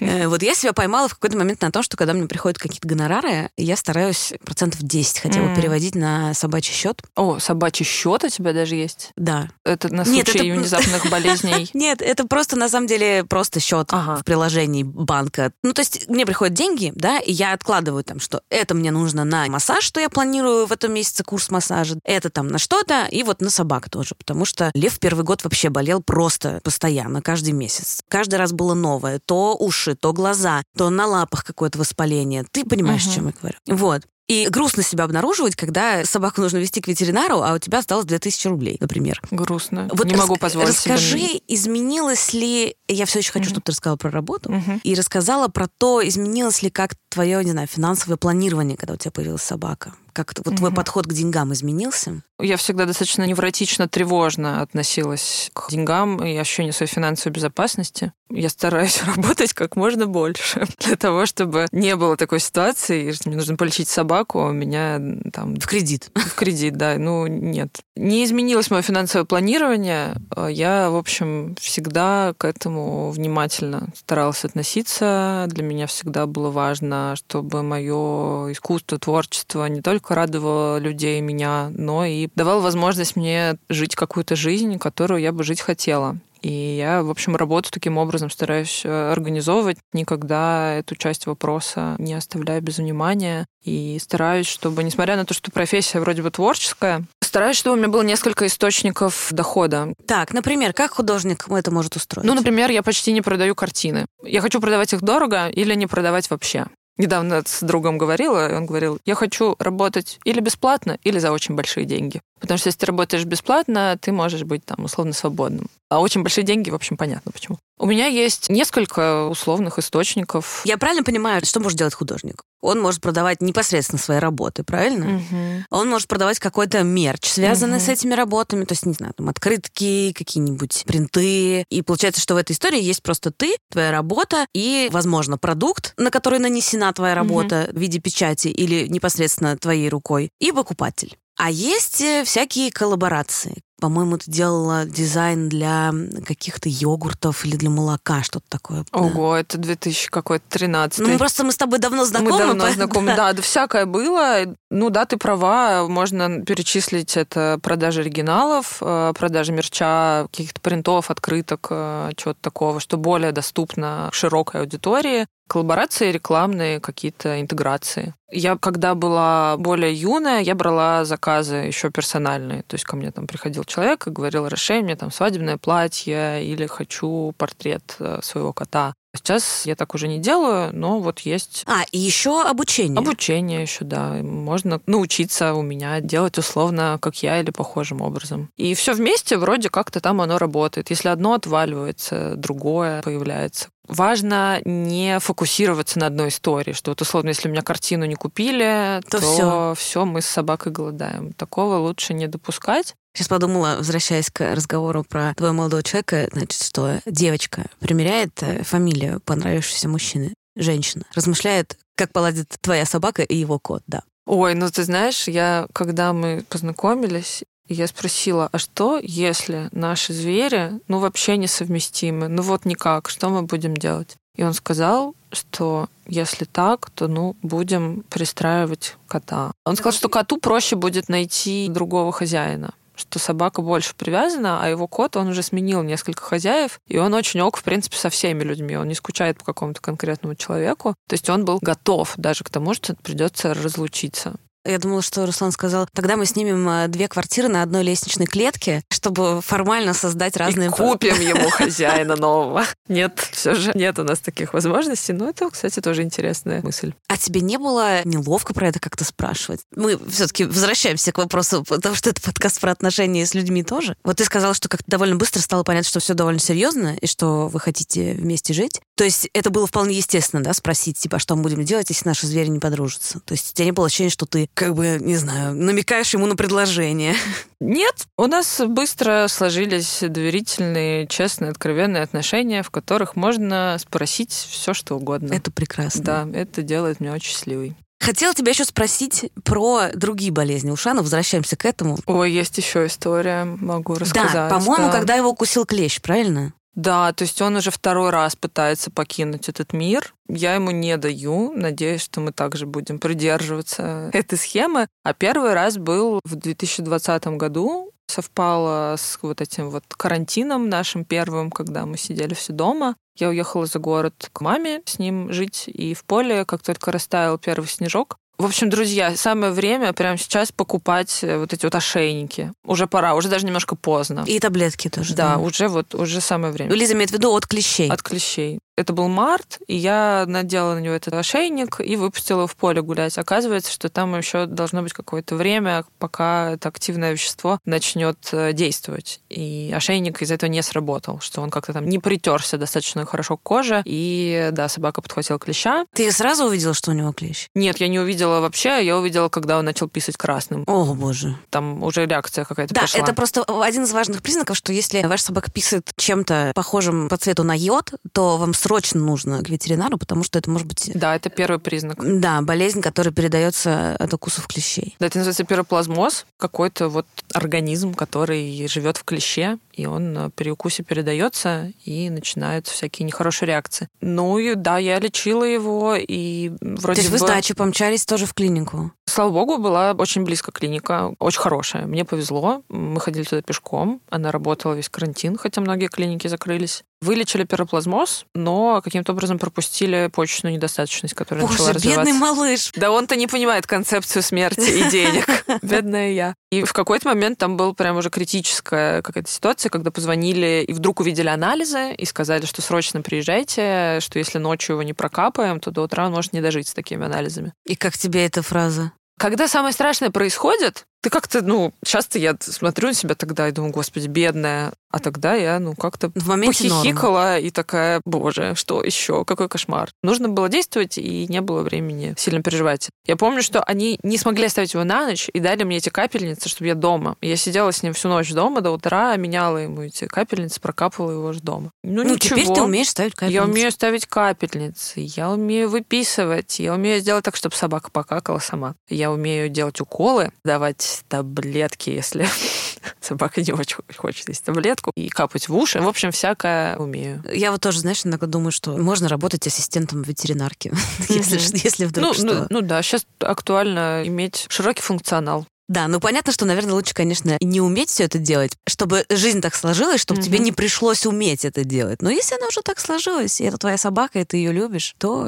[0.00, 2.86] Э, вот я себя поймала в какой-то момент на том, что когда мне приходят какие-то
[2.86, 7.02] гонорары, я стараюсь процентов 10 хотя бы переводить на собачий счет.
[7.14, 9.10] О, собачий счет у тебя даже есть?
[9.16, 9.48] Да.
[9.64, 11.70] Это на случай внезапных болезней?
[11.74, 15.52] Нет, это просто на самом деле просто счет в приложении банка.
[15.62, 19.24] Ну, то есть мне приходят деньги, да, и я откладываю там, что это мне нужно
[19.24, 23.22] на массаж, что я планирую в этом месяце курс массажа, это там на что-то, и
[23.22, 28.02] вот на собак тоже, потому что Лев первый год вообще болел просто постоянно, каждый месяц.
[28.16, 29.18] Каждый раз было новое.
[29.18, 32.46] То уши, то глаза, то на лапах какое-то воспаление.
[32.50, 33.10] Ты понимаешь, угу.
[33.10, 33.58] о чем я говорю?
[33.66, 34.02] Вот.
[34.26, 38.48] И грустно себя обнаруживать, когда собаку нужно вести к ветеринару, а у тебя осталось 2000
[38.48, 39.20] рублей, например.
[39.30, 39.90] Грустно.
[39.92, 41.40] Вот не рас- могу позволить Расскажи, себе...
[41.46, 42.74] изменилось ли...
[42.88, 43.50] Я все еще хочу, угу.
[43.50, 44.50] чтобы ты рассказала про работу.
[44.50, 44.80] Угу.
[44.82, 49.10] И рассказала про то, изменилось ли как твое, не знаю, финансовое планирование, когда у тебя
[49.10, 49.92] появилась собака.
[50.14, 50.56] Как вот угу.
[50.56, 52.22] твой подход к деньгам изменился?
[52.38, 58.12] Я всегда достаточно невротично, тревожно относилась к деньгам и ощущению своей финансовой безопасности.
[58.28, 63.38] Я стараюсь работать как можно больше для того, чтобы не было такой ситуации, что мне
[63.38, 65.00] нужно полечить собаку, а у меня
[65.32, 65.56] там...
[65.56, 66.10] В кредит.
[66.14, 66.96] В кредит, да.
[66.98, 67.80] Ну, нет.
[67.94, 70.14] Не изменилось мое финансовое планирование.
[70.48, 75.46] Я, в общем, всегда к этому внимательно старалась относиться.
[75.48, 82.04] Для меня всегда было важно, чтобы мое искусство, творчество не только радовало людей меня, но
[82.04, 86.18] и давало возможность мне жить какую-то жизнь, которую я бы жить хотела.
[86.42, 92.14] И я, в общем, работу таким образом стараюсь э, организовывать, никогда эту часть вопроса не
[92.14, 93.46] оставляю без внимания.
[93.64, 97.88] И стараюсь, чтобы, несмотря на то, что профессия вроде бы творческая, стараюсь, чтобы у меня
[97.88, 99.92] было несколько источников дохода.
[100.06, 102.26] Так, например, как художник это может устроить?
[102.26, 104.06] Ну, например, я почти не продаю картины.
[104.22, 106.66] Я хочу продавать их дорого или не продавать вообще.
[106.98, 111.54] Недавно с другом говорила, и он говорил, я хочу работать или бесплатно, или за очень
[111.54, 112.22] большие деньги.
[112.40, 115.68] Потому что если ты работаешь бесплатно, ты можешь быть там условно свободным.
[115.88, 117.58] А очень большие деньги, в общем, понятно почему.
[117.78, 120.62] У меня есть несколько условных источников.
[120.64, 122.42] Я правильно понимаю, что может делать художник?
[122.62, 125.16] Он может продавать непосредственно свои работы, правильно?
[125.16, 125.64] Угу.
[125.70, 127.84] Он может продавать какой-то мерч, связанный угу.
[127.84, 131.64] с этими работами, то есть, не знаю, там открытки, какие-нибудь принты.
[131.70, 136.10] И получается, что в этой истории есть просто ты, твоя работа и, возможно, продукт, на
[136.10, 137.78] который нанесена твоя работа угу.
[137.78, 141.16] в виде печати или непосредственно твоей рукой, и покупатель.
[141.38, 143.62] А есть э, всякие коллаборации.
[143.78, 145.92] По-моему, ты делала дизайн для
[146.26, 148.86] каких-то йогуртов или для молока, что-то такое.
[148.92, 149.40] Ого, да.
[149.40, 152.30] это 2000 какой-то 13 Ну, просто мы с тобой давно знакомы.
[152.30, 153.32] Мы давно знакомы, да.
[153.34, 154.44] да, всякое было.
[154.70, 161.66] Ну да, ты права, можно перечислить это продажи оригиналов, э, продажи мерча, каких-то принтов, открыток,
[161.70, 168.14] э, чего-то такого, что более доступно широкой аудитории коллаборации рекламные, какие-то интеграции.
[168.30, 172.62] Я, когда была более юная, я брала заказы еще персональные.
[172.62, 176.66] То есть ко мне там приходил человек и говорил, расшей мне там свадебное платье или
[176.66, 178.94] хочу портрет э, своего кота.
[179.16, 181.64] Сейчас я так уже не делаю, но вот есть...
[181.66, 182.98] А, и еще обучение.
[182.98, 184.14] Обучение еще, да.
[184.22, 188.50] Можно научиться у меня делать условно, как я, или похожим образом.
[188.56, 190.90] И все вместе вроде как-то там оно работает.
[190.90, 193.68] Если одно отваливается, другое появляется.
[193.88, 199.00] Важно не фокусироваться на одной истории, что вот условно, если у меня картину не купили,
[199.08, 199.74] то, то все.
[199.76, 201.32] все, мы с собакой голодаем.
[201.32, 202.96] Такого лучше не допускать.
[203.16, 209.20] Сейчас подумала, возвращаясь к разговору про твоего молодого человека, значит, что девочка примеряет э, фамилию
[209.20, 214.02] понравившегося мужчины, женщина, размышляет, как поладит твоя собака и его кот, да.
[214.26, 220.72] Ой, ну ты знаешь, я, когда мы познакомились, я спросила, а что, если наши звери,
[220.86, 222.28] ну, вообще несовместимы?
[222.28, 224.14] Ну, вот никак, что мы будем делать?
[224.36, 229.52] И он сказал, что если так, то, ну, будем пристраивать кота.
[229.64, 234.88] Он сказал, что коту проще будет найти другого хозяина что собака больше привязана, а его
[234.88, 238.76] кот, он уже сменил несколько хозяев, и он очень ок, в принципе, со всеми людьми.
[238.76, 240.94] Он не скучает по какому-то конкретному человеку.
[241.06, 244.36] То есть он был готов даже к тому, что придется разлучиться.
[244.66, 248.82] Я думала, что Руслан сказал, тогда мы снимем э, две квартиры на одной лестничной клетке,
[248.90, 250.68] чтобы формально создать разные...
[250.68, 252.64] И купим ему хозяина нового.
[252.88, 255.12] Нет, все же нет у нас таких возможностей.
[255.12, 256.94] Но это, кстати, тоже интересная мысль.
[257.08, 259.60] А тебе не было неловко про это как-то спрашивать?
[259.74, 263.96] Мы все-таки возвращаемся к вопросу, потому что это подкаст про отношения с людьми тоже.
[264.02, 267.48] Вот ты сказал, что как-то довольно быстро стало понятно, что все довольно серьезно и что
[267.48, 268.80] вы хотите вместе жить.
[268.96, 272.08] То есть это было вполне естественно, да, спросить, типа, а что мы будем делать, если
[272.08, 273.20] наши звери не подружатся?
[273.20, 276.24] То есть у тебя не было ощущения, что ты, как бы, не знаю, намекаешь ему
[276.24, 277.14] на предложение?
[277.60, 284.96] Нет, у нас быстро сложились доверительные, честные, откровенные отношения, в которых можно спросить все, что
[284.96, 285.34] угодно.
[285.34, 286.02] Это прекрасно.
[286.02, 287.76] Да, это делает меня очень счастливой.
[288.00, 291.02] Хотела тебя еще спросить про другие болезни Ушана.
[291.02, 291.98] Возвращаемся к этому.
[292.06, 294.32] Ой, есть еще история, могу рассказать.
[294.32, 294.92] Да, по-моему, да.
[294.92, 296.54] когда его укусил клещ, правильно?
[296.76, 300.14] Да, то есть он уже второй раз пытается покинуть этот мир.
[300.28, 301.52] Я ему не даю.
[301.56, 304.86] Надеюсь, что мы также будем придерживаться этой схемы.
[305.02, 307.92] А первый раз был в 2020 году.
[308.08, 312.94] Совпало с вот этим вот карантином нашим первым, когда мы сидели все дома.
[313.16, 317.38] Я уехала за город к маме с ним жить, и в поле, как только растаял
[317.38, 322.52] первый снежок, в общем, друзья, самое время прямо сейчас покупать э, вот эти вот ошейники.
[322.64, 324.24] Уже пора, уже даже немножко поздно.
[324.26, 325.14] И таблетки тоже.
[325.14, 325.38] Да, да.
[325.38, 326.74] уже вот уже самое время.
[326.74, 327.88] Лиза имеет в виду от клещей.
[327.90, 328.60] От клещей.
[328.76, 332.82] Это был март, и я надела на него этот ошейник и выпустила его в поле
[332.82, 333.16] гулять.
[333.16, 339.20] Оказывается, что там еще должно быть какое-то время, пока это активное вещество начнет э, действовать.
[339.30, 343.42] И ошейник из-за этого не сработал, что он как-то там не притерся достаточно хорошо к
[343.42, 345.86] коже, и да, собака подхватила клеща.
[345.94, 347.48] Ты сразу увидела, что у него клещ?
[347.54, 350.64] Нет, я не увидела вообще, я увидела, когда он начал писать красным.
[350.66, 351.36] О, боже.
[351.48, 353.00] Там уже реакция какая-то да, пошла.
[353.00, 357.42] это просто один из важных признаков, что если ваша собака писает чем-то похожим по цвету
[357.42, 360.90] на йод, то вам срочно нужно к ветеринару, потому что это может быть...
[360.94, 361.98] Да, это первый признак.
[362.20, 364.96] Да, болезнь, которая передается от укусов клещей.
[364.98, 370.50] Да, это называется пироплазмоз, какой-то вот организм, который живет в клеще, и он э, при
[370.50, 373.88] укусе передается, и начинаются всякие нехорошие реакции.
[374.00, 377.18] Ну и да, я лечила его, и вроде То есть бы...
[377.18, 378.92] вы с дачи помчались тоже в клинику?
[379.04, 381.86] Слава богу, была очень близко клиника, очень хорошая.
[381.86, 386.82] Мне повезло, мы ходили туда пешком, она работала весь карантин, хотя многие клиники закрылись.
[387.02, 392.04] Вылечили пироплазмоз, но каким-то образом пропустили почечную недостаточность, которая Боже, начала развиваться.
[392.04, 392.72] бедный малыш.
[392.74, 395.26] Да он-то не понимает концепцию смерти и денег.
[395.62, 396.34] Бедная я.
[396.50, 401.00] И в какой-то момент там был прям уже критическая какая-то ситуация, когда позвонили и вдруг
[401.00, 405.82] увидели анализы и сказали, что срочно приезжайте, что если ночью его не прокапаем, то до
[405.82, 407.52] утра он может не дожить с такими анализами.
[407.64, 408.92] И как тебе эта фраза?
[409.18, 413.72] Когда самое страшное происходит, ты как-то, ну, часто я смотрю на себя тогда и думаю,
[413.72, 414.72] господи, бедная.
[414.90, 417.38] А тогда я, ну, как-то в моменте похихикала норма.
[417.38, 419.24] и такая, боже, что еще?
[419.24, 419.90] Какой кошмар.
[420.02, 422.88] Нужно было действовать, и не было времени сильно переживать.
[423.04, 426.48] Я помню, что они не смогли оставить его на ночь и дали мне эти капельницы,
[426.48, 427.16] чтобы я дома.
[427.20, 431.32] Я сидела с ним всю ночь дома до утра, меняла ему эти капельницы, прокапывала его
[431.32, 431.72] же дома.
[431.84, 432.38] Ну, ну ничего.
[432.38, 433.34] теперь ты умеешь ставить капельницы.
[433.34, 438.74] Я умею ставить капельницы, я умею выписывать, я умею сделать так, чтобы собака покакала сама.
[438.88, 442.28] Я умею делать уколы, давать таблетки, если
[443.00, 445.80] Собака не очень хочет есть таблетку и капать в уши.
[445.80, 447.22] В общем, всякое умею.
[447.32, 450.72] Я вот тоже, знаешь, иногда думаю, что можно работать ассистентом ветеринарки,
[451.08, 452.24] если, если вдруг ну, что.
[452.24, 455.46] Ну, ну да, сейчас актуально иметь широкий функционал.
[455.68, 459.54] Да, ну понятно, что, наверное, лучше, конечно, не уметь все это делать, чтобы жизнь так
[459.56, 460.24] сложилась, чтобы mm-hmm.
[460.24, 462.02] тебе не пришлось уметь это делать.
[462.02, 465.26] Но если она уже так сложилась, и это твоя собака, и ты ее любишь, то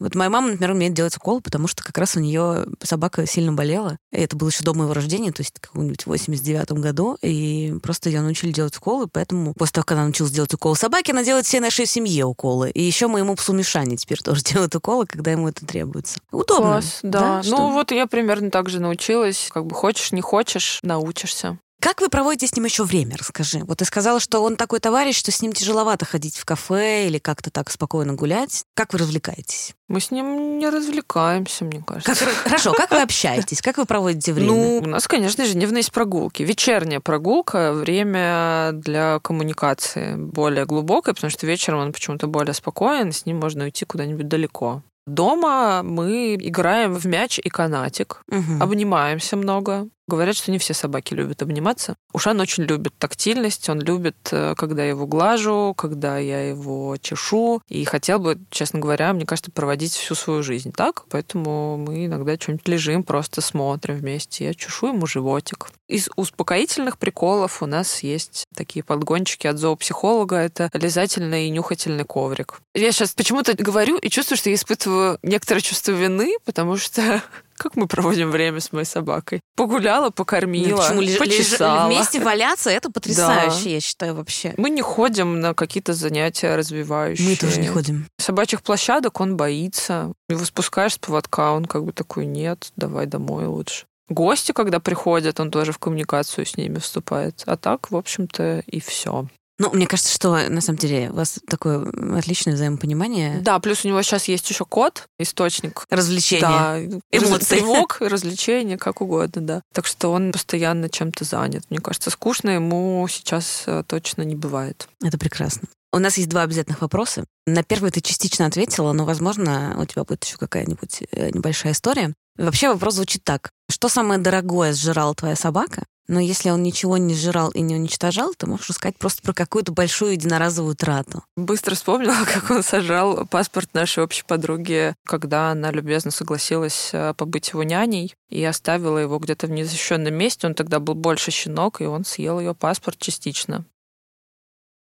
[0.00, 3.52] вот моя мама, например, умеет делать укол, потому что как раз у нее собака сильно
[3.52, 3.98] болела.
[4.12, 7.16] И это было еще до моего рождения, то есть в каком-нибудь 89 году.
[7.22, 11.10] И просто ее научили делать уколы, поэтому после того, как она научилась делать уколы собаки,
[11.10, 12.70] она делает всей нашей семье уколы.
[12.70, 16.20] И еще моему псу Мишане теперь тоже делают уколы, когда ему это требуется.
[16.30, 16.66] Удобно.
[16.66, 17.20] Класс, да.
[17.20, 17.36] да?
[17.38, 17.70] Ну что?
[17.70, 19.48] вот я примерно так же научилась.
[19.52, 21.58] Как бы хочешь, не хочешь, научишься.
[21.88, 23.60] Как вы проводите с ним еще время, расскажи?
[23.60, 27.18] Вот ты сказала, что он такой товарищ, что с ним тяжеловато ходить в кафе или
[27.18, 28.64] как-то так спокойно гулять.
[28.74, 29.74] Как вы развлекаетесь?
[29.88, 32.26] Мы с ним не развлекаемся, мне кажется.
[32.26, 33.62] Как, хорошо, как вы общаетесь?
[33.62, 34.52] Как вы проводите время?
[34.52, 36.42] Ну, у нас, конечно, ежедневно есть прогулки.
[36.42, 43.24] Вечерняя прогулка— время для коммуникации более глубокой, потому что вечером он почему-то более спокоен, с
[43.24, 44.82] ним можно уйти куда-нибудь далеко.
[45.06, 48.62] Дома мы играем в мяч и канатик, угу.
[48.62, 49.88] обнимаемся много.
[50.08, 51.94] Говорят, что не все собаки любят обниматься.
[52.14, 57.60] Ушан очень любит тактильность, он любит, э, когда я его глажу, когда я его чешу,
[57.68, 62.36] и хотел бы, честно говоря, мне кажется, проводить всю свою жизнь так, поэтому мы иногда
[62.36, 64.46] что-нибудь лежим, просто смотрим вместе.
[64.46, 65.68] Я чешу ему животик.
[65.88, 70.36] Из успокоительных приколов у нас есть такие подгончики от зоопсихолога.
[70.36, 72.60] Это лизательный и нюхательный коврик.
[72.74, 77.22] Я сейчас почему-то говорю и чувствую, что я испытываю некоторое чувство вины, потому что
[77.58, 79.40] как мы проводим время с моей собакой?
[79.56, 81.18] Погуляла, покормила, ну, почему?
[81.18, 81.86] почесала.
[81.86, 83.70] Вместе валяться, это потрясающе, да.
[83.70, 84.54] я считаю, вообще.
[84.56, 87.28] Мы не ходим на какие-то занятия развивающие.
[87.28, 88.06] Мы тоже не ходим.
[88.18, 90.12] Собачьих площадок он боится.
[90.28, 93.86] Его спускаешь с поводка, он как бы такой, нет, давай домой лучше.
[94.08, 97.42] Гости, когда приходят, он тоже в коммуникацию с ними вступает.
[97.46, 99.28] А так, в общем-то, и все.
[99.58, 101.84] Ну, мне кажется, что на самом деле у вас такое
[102.16, 103.40] отличное взаимопонимание.
[103.40, 105.84] Да, плюс у него сейчас есть еще код, источник.
[105.90, 106.42] Развлечения.
[106.42, 106.80] Да,
[107.10, 107.58] эмоций.
[107.58, 109.62] Тревог, развлечения, как угодно, да.
[109.74, 111.64] Так что он постоянно чем-то занят.
[111.70, 114.88] Мне кажется, скучно ему сейчас э, точно не бывает.
[115.02, 115.68] Это прекрасно.
[115.92, 117.24] У нас есть два обязательных вопроса.
[117.46, 122.14] На первый ты частично ответила, но, возможно, у тебя будет еще какая-нибудь э, небольшая история.
[122.36, 123.50] Вообще вопрос звучит так.
[123.70, 125.84] Что самое дорогое сжирала твоя собака?
[126.08, 129.72] Но если он ничего не сжирал и не уничтожал, то можешь сказать просто про какую-то
[129.72, 131.22] большую единоразовую трату.
[131.36, 137.50] Быстро вспомнила, как он сожрал паспорт нашей общей подруги, когда она любезно согласилась э, побыть
[137.50, 140.46] его няней и оставила его где-то в незащищенном месте.
[140.46, 143.66] Он тогда был больше щенок, и он съел ее паспорт частично.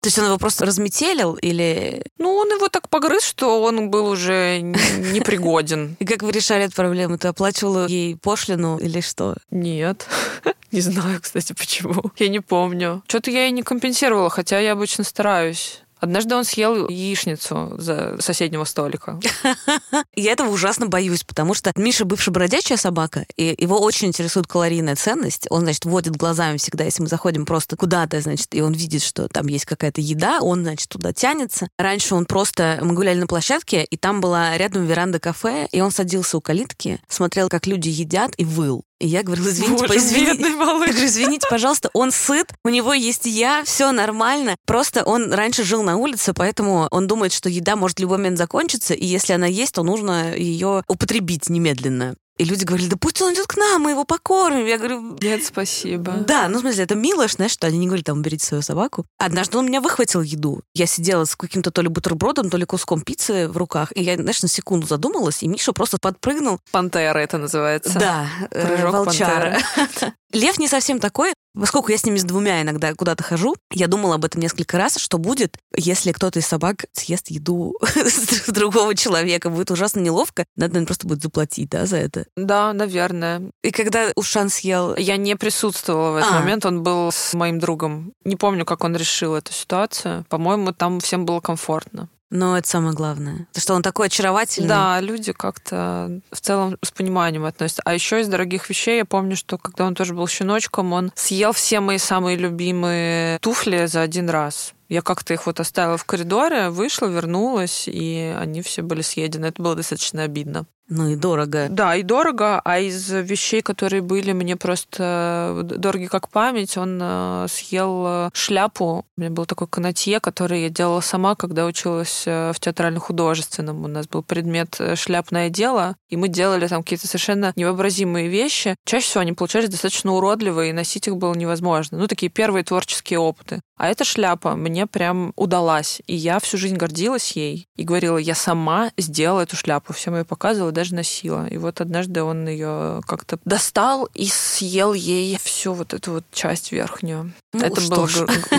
[0.02, 2.02] То есть он его просто разметелил или...
[2.18, 5.98] Ну, он его так погрыз, что он был уже непригоден.
[6.00, 7.18] И как вы решали эту проблему?
[7.18, 9.36] Ты оплачивала ей пошлину или что?
[9.52, 10.08] Нет.
[10.72, 12.12] Не знаю, кстати, почему.
[12.18, 13.02] Я не помню.
[13.08, 15.82] Что-то я и не компенсировала, хотя я обычно стараюсь.
[16.00, 19.20] Однажды он съел яичницу за соседнего столика.
[20.16, 24.96] Я этого ужасно боюсь, потому что Миша бывшая бродячая собака, и его очень интересует калорийная
[24.96, 25.48] ценность.
[25.50, 29.28] Он, значит, водит глазами всегда, если мы заходим просто куда-то, значит, и он видит, что
[29.28, 31.68] там есть какая-то еда, он, значит, туда тянется.
[31.78, 32.80] Раньше он просто...
[32.82, 37.00] Мы гуляли на площадке, и там была рядом веранда кафе, и он садился у калитки,
[37.08, 38.84] смотрел, как люди едят, и выл.
[39.00, 43.26] И я говорила, извините, Боже, извините, я говорю, извините, пожалуйста, он сыт, у него есть
[43.26, 44.58] я, все нормально.
[44.66, 48.38] Просто он раньше жил на улице, поэтому он думает, что еда может в любой момент
[48.38, 52.16] закончиться, и если она есть, то нужно ее употребить немедленно.
[52.40, 54.66] И люди говорили, да пусть он идет к нам, мы его покормим.
[54.66, 55.18] Я говорю...
[55.22, 56.14] Нет, спасибо.
[56.26, 59.06] Да, ну, в смысле, это мило, знаешь, что они не говорят, там, берите свою собаку.
[59.18, 60.62] Однажды он меня выхватил еду.
[60.74, 63.92] Я сидела с каким-то то ли бутербродом, то ли куском пиццы в руках.
[63.94, 66.60] И я, знаешь, на секунду задумалась, и Миша просто подпрыгнул.
[66.72, 68.00] Пантера это называется.
[68.00, 69.60] Да, э, Прыжок волчара.
[70.32, 74.16] Лев не совсем такой, Поскольку я с ними с двумя иногда куда-то хожу, я думала
[74.16, 79.50] об этом несколько раз, что будет, если кто-то из собак съест еду с другого человека.
[79.50, 80.46] Будет ужасно неловко.
[80.56, 82.26] Надо, наверное, просто будет заплатить, да, за это?
[82.36, 83.52] Да, наверное.
[83.64, 84.96] И когда Ушан съел...
[84.96, 86.40] Я не присутствовала в этот а.
[86.40, 88.14] момент, он был с моим другом.
[88.24, 90.26] Не помню, как он решил эту ситуацию.
[90.30, 92.10] По-моему, там всем было комфортно.
[92.30, 93.48] Но это самое главное.
[93.54, 94.68] То, что он такой очаровательный.
[94.68, 97.82] Да, люди как-то в целом с пониманием относятся.
[97.86, 101.54] А еще из дорогих вещей я помню, что когда он тоже был щеночком, он съел
[101.54, 104.74] все мои самые любимые туфли за один раз.
[104.90, 109.46] Я как-то их вот оставила в коридоре, вышла, вернулась, и они все были съедены.
[109.46, 110.66] Это было достаточно обидно.
[110.90, 111.68] Ну и дорого.
[111.70, 112.60] Да, и дорого.
[112.66, 119.06] А из вещей, которые были мне просто дороги как память, он э, съел э, шляпу.
[119.16, 123.84] У меня был такой канатье, который я делала сама, когда училась э, в театрально-художественном.
[123.84, 128.76] У нас был предмет шляпное дело, и мы делали там какие-то совершенно невообразимые вещи.
[128.84, 132.00] Чаще всего они получались достаточно уродливые, и носить их было невозможно.
[132.00, 133.62] Ну, такие первые творческие опыты.
[133.78, 136.02] А эта шляпа мне прям удалась.
[136.08, 139.94] И я всю жизнь гордилась ей и говорила, я сама сделала эту шляпу.
[139.94, 141.48] Всем ее показывала, даже носила.
[141.48, 146.72] И вот однажды он ее как-то достал и съел ей всю вот эту вот часть
[146.72, 147.34] верхнюю.
[147.54, 148.08] Ну, Это было,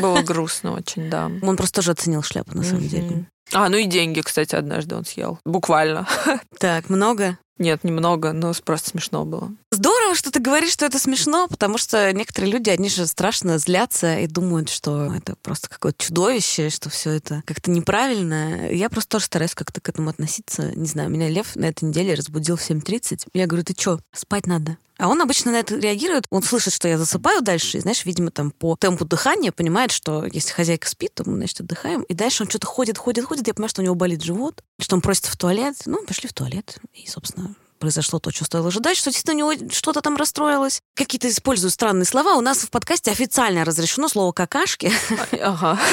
[0.00, 1.30] было грустно очень, да.
[1.42, 3.26] Он просто тоже оценил шляпу, на самом деле.
[3.52, 5.38] А, ну и деньги, кстати, однажды он съел.
[5.44, 6.06] Буквально.
[6.58, 7.38] Так, много?
[7.60, 9.52] Нет, немного, но просто смешно было.
[9.70, 14.18] Здорово, что ты говоришь, что это смешно, потому что некоторые люди, они же страшно злятся
[14.18, 18.70] и думают, что это просто какое-то чудовище, что все это как-то неправильно.
[18.70, 20.72] Я просто тоже стараюсь как-то к этому относиться.
[20.74, 23.26] Не знаю, меня Лев на этой неделе разбудил в 7.30.
[23.34, 24.78] Я говорю, ты что, спать надо?
[25.00, 26.26] А он обычно на это реагирует.
[26.30, 30.26] Он слышит, что я засыпаю дальше, и, знаешь, видимо, там по темпу дыхания понимает, что
[30.26, 32.02] если хозяйка спит, то мы, значит, отдыхаем.
[32.02, 33.46] И дальше он что-то ходит, ходит, ходит.
[33.46, 35.76] Я понимаю, что у него болит живот, что он просится в туалет.
[35.86, 36.78] Ну, пошли в туалет.
[36.92, 40.80] И, собственно, произошло то, что стоило ожидать, что действительно у него что-то там расстроилось.
[40.94, 42.34] Какие-то использую странные слова.
[42.34, 44.92] У нас в подкасте официально разрешено слово «какашки».
[45.40, 45.78] Ага.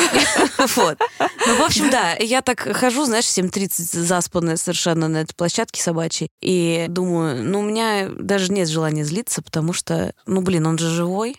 [0.75, 0.99] Вот.
[1.19, 6.29] Ну, в общем, да, я так хожу, знаешь, 7.30 заспанная совершенно на этой площадке собачьей,
[6.41, 10.89] и думаю, ну, у меня даже нет желания злиться, потому что, ну, блин, он же
[10.89, 11.37] живой.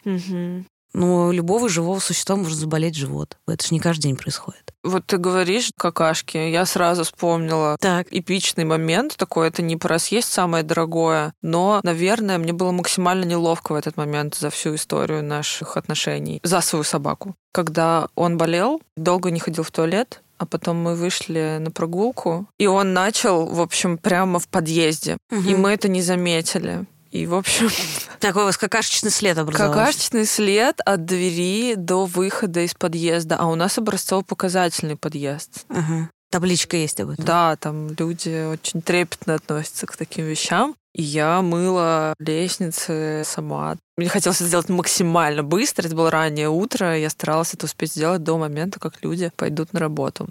[0.93, 3.36] Но у любого живого существа может заболеть живот.
[3.47, 4.72] Это же не каждый день происходит.
[4.82, 8.07] Вот ты говоришь какашки, я сразу вспомнила так.
[8.11, 13.72] эпичный момент такой, это не про съесть самое дорогое, но, наверное, мне было максимально неловко
[13.72, 17.34] в этот момент за всю историю наших отношений, за свою собаку.
[17.53, 22.66] Когда он болел, долго не ходил в туалет, а потом мы вышли на прогулку, и
[22.66, 25.18] он начал, в общем, прямо в подъезде.
[25.30, 25.41] Угу.
[25.41, 26.86] И мы это не заметили.
[27.11, 27.70] И, в общем...
[28.20, 29.78] Такой у вас какашечный след образовался.
[29.78, 33.36] Какашечный след от двери до выхода из подъезда.
[33.36, 35.64] А у нас образцово-показательный подъезд.
[35.68, 36.11] Ага.
[36.30, 37.24] Табличка есть об этом.
[37.24, 40.74] Да, там люди очень трепетно относятся к таким вещам.
[40.94, 43.76] И я мыла лестницы сама.
[43.96, 45.86] Мне хотелось это сделать максимально быстро.
[45.86, 46.98] Это было раннее утро.
[46.98, 50.28] Я старалась это успеть сделать до момента, как люди пойдут на работу.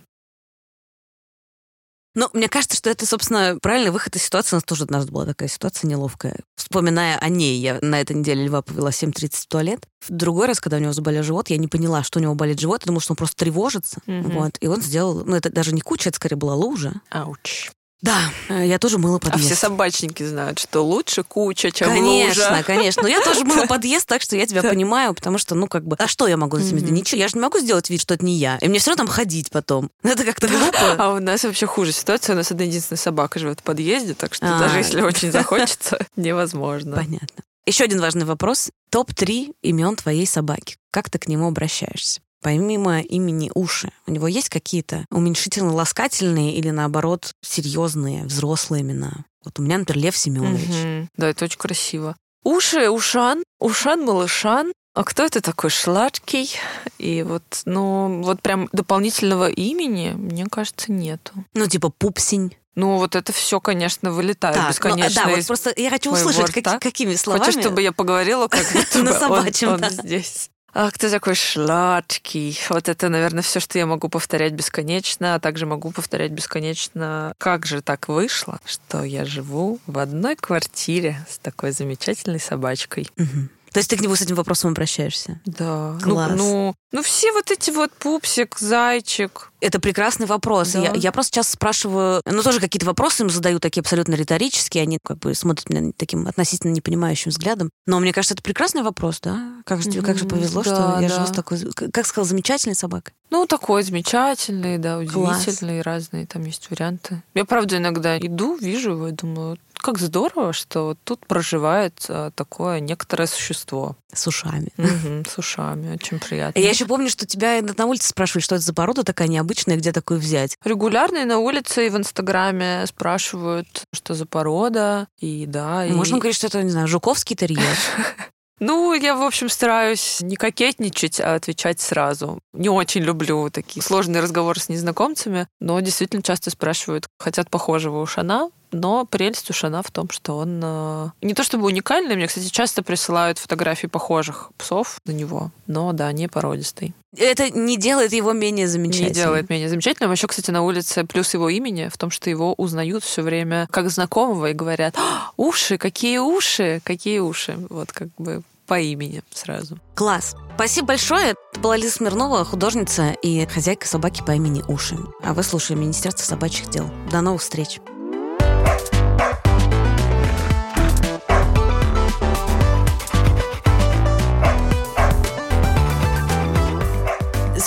[2.18, 4.56] Но мне кажется, что это, собственно, правильный выход из ситуации.
[4.56, 6.40] У нас тоже однажды была такая ситуация неловкая.
[6.56, 9.86] Вспоминая о ней, я на этой неделе Льва повела 7.30 в туалет.
[10.02, 12.60] В другой раз, когда у него заболел живот, я не поняла, что у него болит
[12.60, 12.82] живот.
[12.82, 14.00] Я думала, что он просто тревожится.
[14.08, 14.34] Mm-hmm.
[14.34, 14.58] Вот.
[14.62, 15.26] И он сделал...
[15.26, 16.94] Ну, это даже не куча, это скорее была лужа.
[17.12, 17.70] Ауч.
[18.02, 19.44] Да, э, я тоже мыла подъезд.
[19.44, 22.42] А все собачники знают, что лучше куча, чем конечно, лужа.
[22.48, 23.02] Конечно, конечно.
[23.04, 25.96] Но я тоже мыла подъезд, так что я тебя понимаю, потому что, ну, как бы,
[25.98, 26.96] а что я могу с этим сделать?
[26.96, 28.58] Ничего, я же не могу сделать вид, что это не я.
[28.62, 29.90] И мне все равно там ходить потом.
[30.04, 30.96] Это как-то глупо.
[30.98, 32.34] А у нас вообще хуже ситуация.
[32.34, 34.60] У нас одна единственная собака живет в подъезде, так что а.
[34.60, 36.96] даже если очень захочется, невозможно.
[36.96, 37.44] Понятно.
[37.66, 38.70] Еще один важный вопрос.
[38.92, 40.78] Топ-3 имен твоей собаки.
[40.92, 42.22] Как ты к нему обращаешься?
[42.42, 49.26] Помимо имени уши, у него есть какие-то уменьшительно-ласкательные или, наоборот, серьезные, взрослые имена?
[49.44, 51.02] Вот у меня, например, Лев Семенович.
[51.04, 51.10] Угу.
[51.18, 52.16] Да, это очень красиво.
[52.44, 54.72] Уши, Ушан, Ушан, Малышан.
[54.94, 56.56] А кто это такой Шладкий?
[56.98, 61.34] И вот, ну, вот прям дополнительного имени, мне кажется, нету.
[61.54, 62.56] Ну, типа Пупсень.
[62.76, 65.24] Ну, вот это все, конечно, вылетает так, бесконечно.
[65.24, 67.46] Ну, да, вот просто я хочу услышать, как, какими словами.
[67.46, 70.50] Хочешь, чтобы я поговорила, как будто на собачьем, он, он здесь.
[70.80, 72.56] Ах, ты такой сладкий.
[72.70, 77.34] Вот это, наверное, все, что я могу повторять бесконечно, а также могу повторять бесконечно.
[77.40, 83.08] Как же так вышло, что я живу в одной квартире с такой замечательной собачкой?
[83.18, 83.50] Угу.
[83.78, 85.40] То есть ты к нему с этим вопросом обращаешься?
[85.46, 85.92] Да.
[85.94, 86.32] Ну, Класс.
[86.36, 89.52] Ну, ну, ну все вот эти вот пупсик, зайчик.
[89.62, 90.72] Это прекрасный вопрос.
[90.72, 90.80] Да.
[90.80, 94.98] Я, я просто сейчас спрашиваю, ну тоже какие-то вопросы им задаю такие абсолютно риторические, они
[95.04, 97.70] как бы смотрят меня таким относительно непонимающим взглядом.
[97.86, 99.62] Но мне кажется, это прекрасный вопрос, да?
[99.64, 100.02] Как же, mm-hmm.
[100.02, 101.16] как же повезло, да, что я да.
[101.16, 101.60] живу с такой,
[101.92, 103.14] как сказал, замечательной собакой.
[103.30, 105.86] Ну, такой замечательный, да, удивительный, Класс.
[105.86, 107.22] разные там есть варианты.
[107.36, 112.80] Я, правда, иногда иду, вижу его и думаю, как здорово, что тут проживает а, такое
[112.80, 113.96] некоторое существо.
[114.14, 114.70] С ушами.
[114.78, 116.60] Угу, с ушами, очень приятно.
[116.60, 119.92] Я еще помню, что тебя на улице спрашивали, что это за порода такая необычная, где
[119.92, 120.58] такую взять.
[120.64, 125.86] Регулярно и на улице, и в Инстаграме спрашивают, что за порода, и да.
[125.90, 126.20] Можно и...
[126.20, 127.62] говорить, что это, не знаю, жуковский терьер.
[128.60, 132.40] Ну, я, в общем, стараюсь не кокетничать, а отвечать сразу.
[132.54, 138.50] Не очень люблю такие сложные разговоры с незнакомцами, но действительно часто спрашивают, хотят похожего ушана,
[138.72, 142.84] Но прелесть Ушана в том, что он э, не то чтобы уникальный, мне, кстати, часто
[142.84, 146.94] присылают фотографии похожих псов на него, но да, не породистый.
[147.16, 149.10] Это не делает его менее замечательным.
[149.10, 150.12] Не делает менее замечательным.
[150.12, 153.90] Еще, кстати, на улице плюс его имени в том, что его узнают все время как
[153.90, 157.58] знакомого и говорят, «А, уши, какие уши, какие уши.
[157.70, 159.80] Вот как бы по имени сразу.
[159.96, 160.36] Класс.
[160.56, 161.32] Спасибо большое.
[161.52, 164.98] Это была Лиза Смирнова, художница и хозяйка собаки по имени Уши.
[165.24, 166.90] А вы слушали Министерство собачьих дел.
[167.10, 167.80] До новых встреч.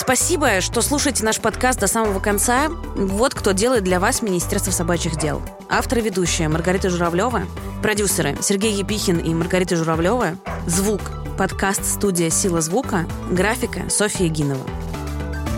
[0.01, 2.69] Спасибо, что слушаете наш подкаст до самого конца.
[2.95, 5.43] Вот кто делает для вас Министерство собачьих дел.
[5.69, 7.43] Автор и ведущая Маргарита Журавлева,
[7.83, 11.01] продюсеры Сергей Епихин и Маргарита Журавлева, звук,
[11.37, 14.65] подкаст «Студия Сила звука», графика Софья Гинова.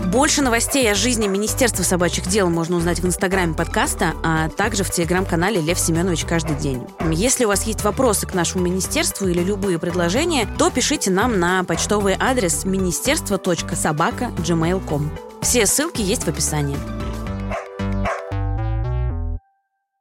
[0.06, 4.90] Больше новостей о жизни Министерства собачьих дел можно узнать в инстаграме подкаста, а также в
[4.90, 6.86] телеграм-канале Лев Семенович каждый день.
[7.10, 11.64] Если у вас есть вопросы к нашему министерству или любые предложения, то пишите нам на
[11.64, 15.10] почтовый адрес министерство.собака.gmail.com.
[15.40, 16.76] Все ссылки есть в описании.